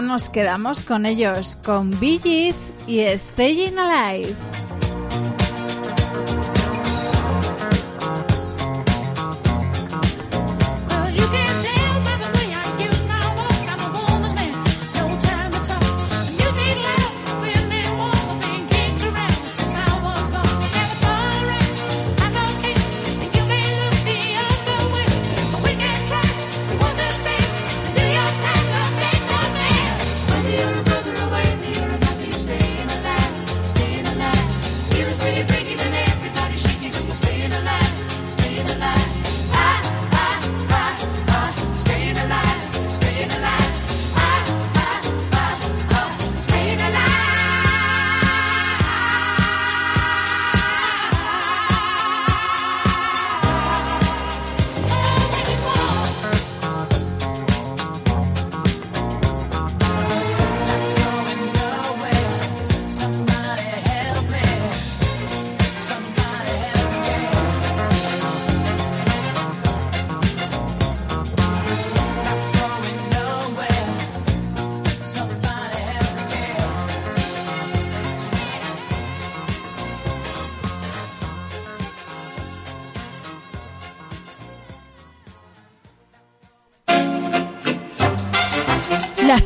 [0.00, 4.34] Nos quedamos con ellos, con Billys y Staying Alive.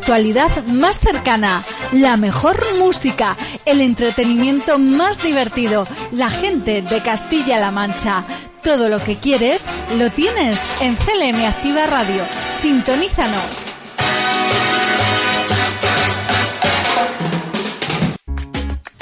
[0.05, 8.23] actualidad más cercana, la mejor música, el entretenimiento más divertido, la gente de Castilla-La Mancha.
[8.63, 9.67] Todo lo que quieres
[9.99, 12.23] lo tienes en CLM Activa Radio.
[12.55, 13.45] Sintonízanos.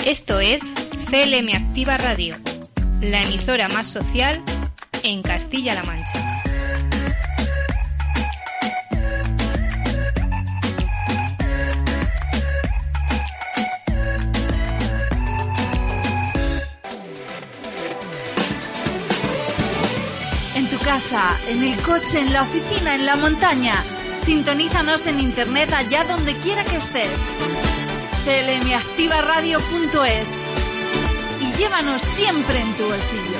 [0.06, 0.62] Esto es
[1.10, 2.36] CLM Activa Radio,
[3.00, 4.40] la emisora más social
[5.02, 6.11] en Castilla-La Mancha.
[21.12, 23.74] en el coche, en la oficina, en la montaña.
[24.18, 27.10] Sintonízanos en internet allá donde quiera que estés.
[28.24, 30.30] Telemiactivaradio.es
[31.40, 33.38] y llévanos siempre en tu bolsillo.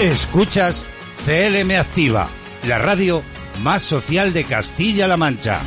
[0.00, 0.84] Escuchas
[1.24, 2.28] CLM Activa,
[2.68, 3.24] la radio
[3.60, 5.60] más social de Castilla-La Mancha.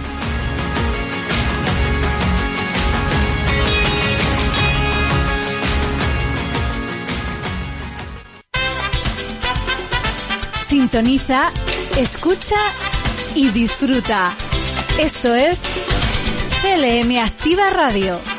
[10.88, 11.52] Sintoniza,
[11.98, 12.56] escucha
[13.36, 14.34] y disfruta.
[14.98, 15.64] Esto es
[16.62, 18.37] CLM Activa Radio.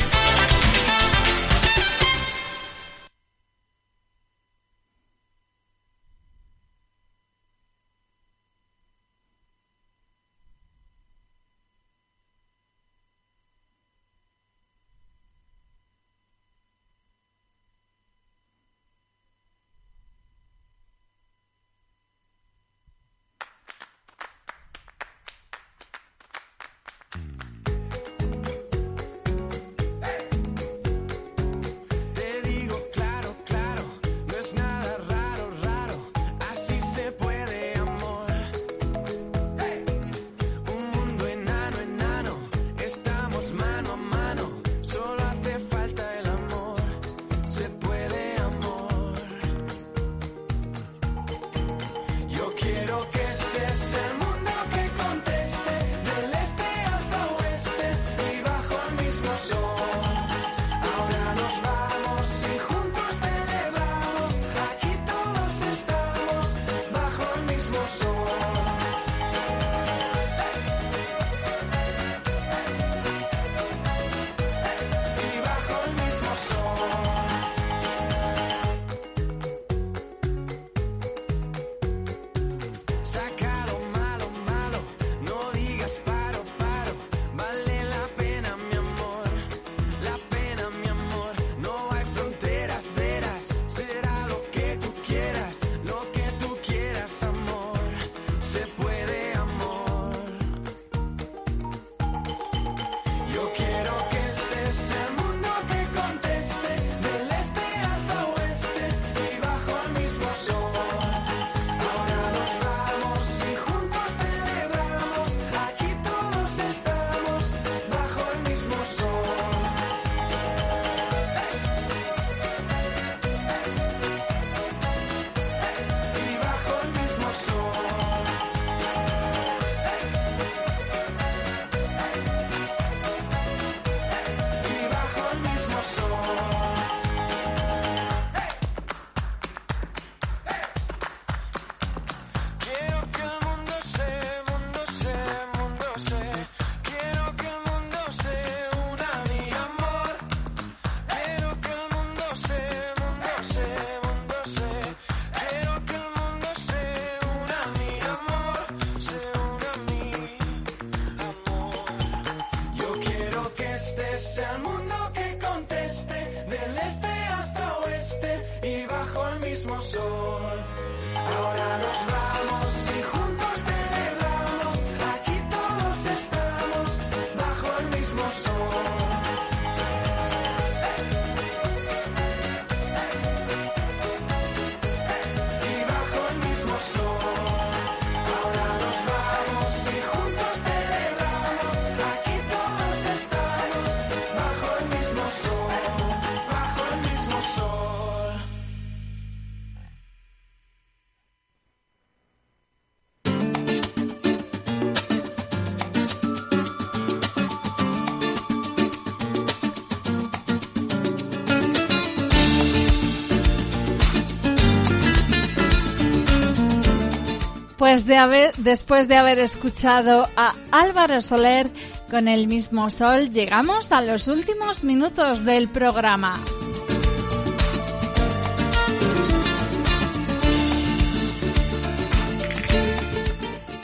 [217.98, 221.68] Después de, haber, escuchado a Álvaro Soler
[222.08, 226.40] con el mismo sol, llegamos a los últimos minutos del programa.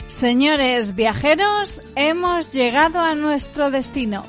[0.07, 4.23] Señores viajeros, hemos llegado a nuestro destino.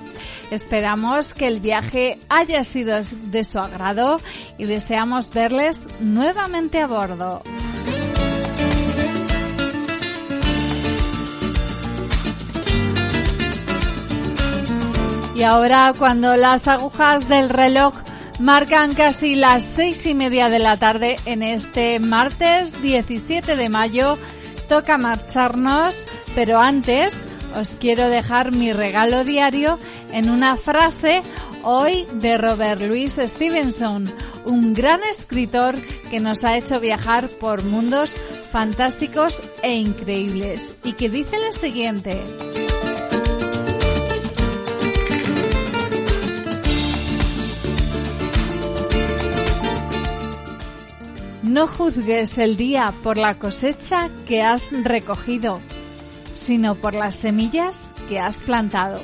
[0.51, 4.21] Esperamos que el viaje haya sido de su agrado
[4.59, 7.43] y deseamos verles nuevamente a bordo.
[15.37, 17.93] Y ahora cuando las agujas del reloj
[18.41, 24.17] marcan casi las seis y media de la tarde en este martes 17 de mayo,
[24.67, 27.23] toca marcharnos, pero antes
[27.55, 29.79] os quiero dejar mi regalo diario
[30.11, 31.21] en una frase
[31.63, 34.11] hoy de Robert Louis Stevenson,
[34.47, 35.75] un gran escritor
[36.09, 38.17] que nos ha hecho viajar por mundos
[38.51, 42.23] fantásticos e increíbles y que dice lo siguiente.
[51.57, 55.59] No juzgues el día por la cosecha que has recogido,
[56.35, 59.01] sino por las semillas que has plantado.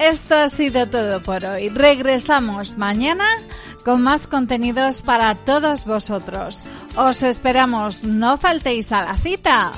[0.00, 1.68] Esto ha sido todo por hoy.
[1.68, 3.26] Regresamos mañana
[3.84, 6.62] con más contenidos para todos vosotros.
[6.96, 9.72] Os esperamos, no faltéis a la cita.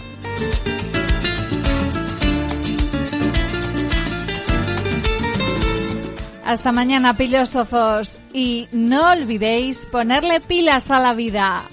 [6.44, 11.64] Hasta mañana, filósofos, y no olvidéis ponerle pilas a la vida.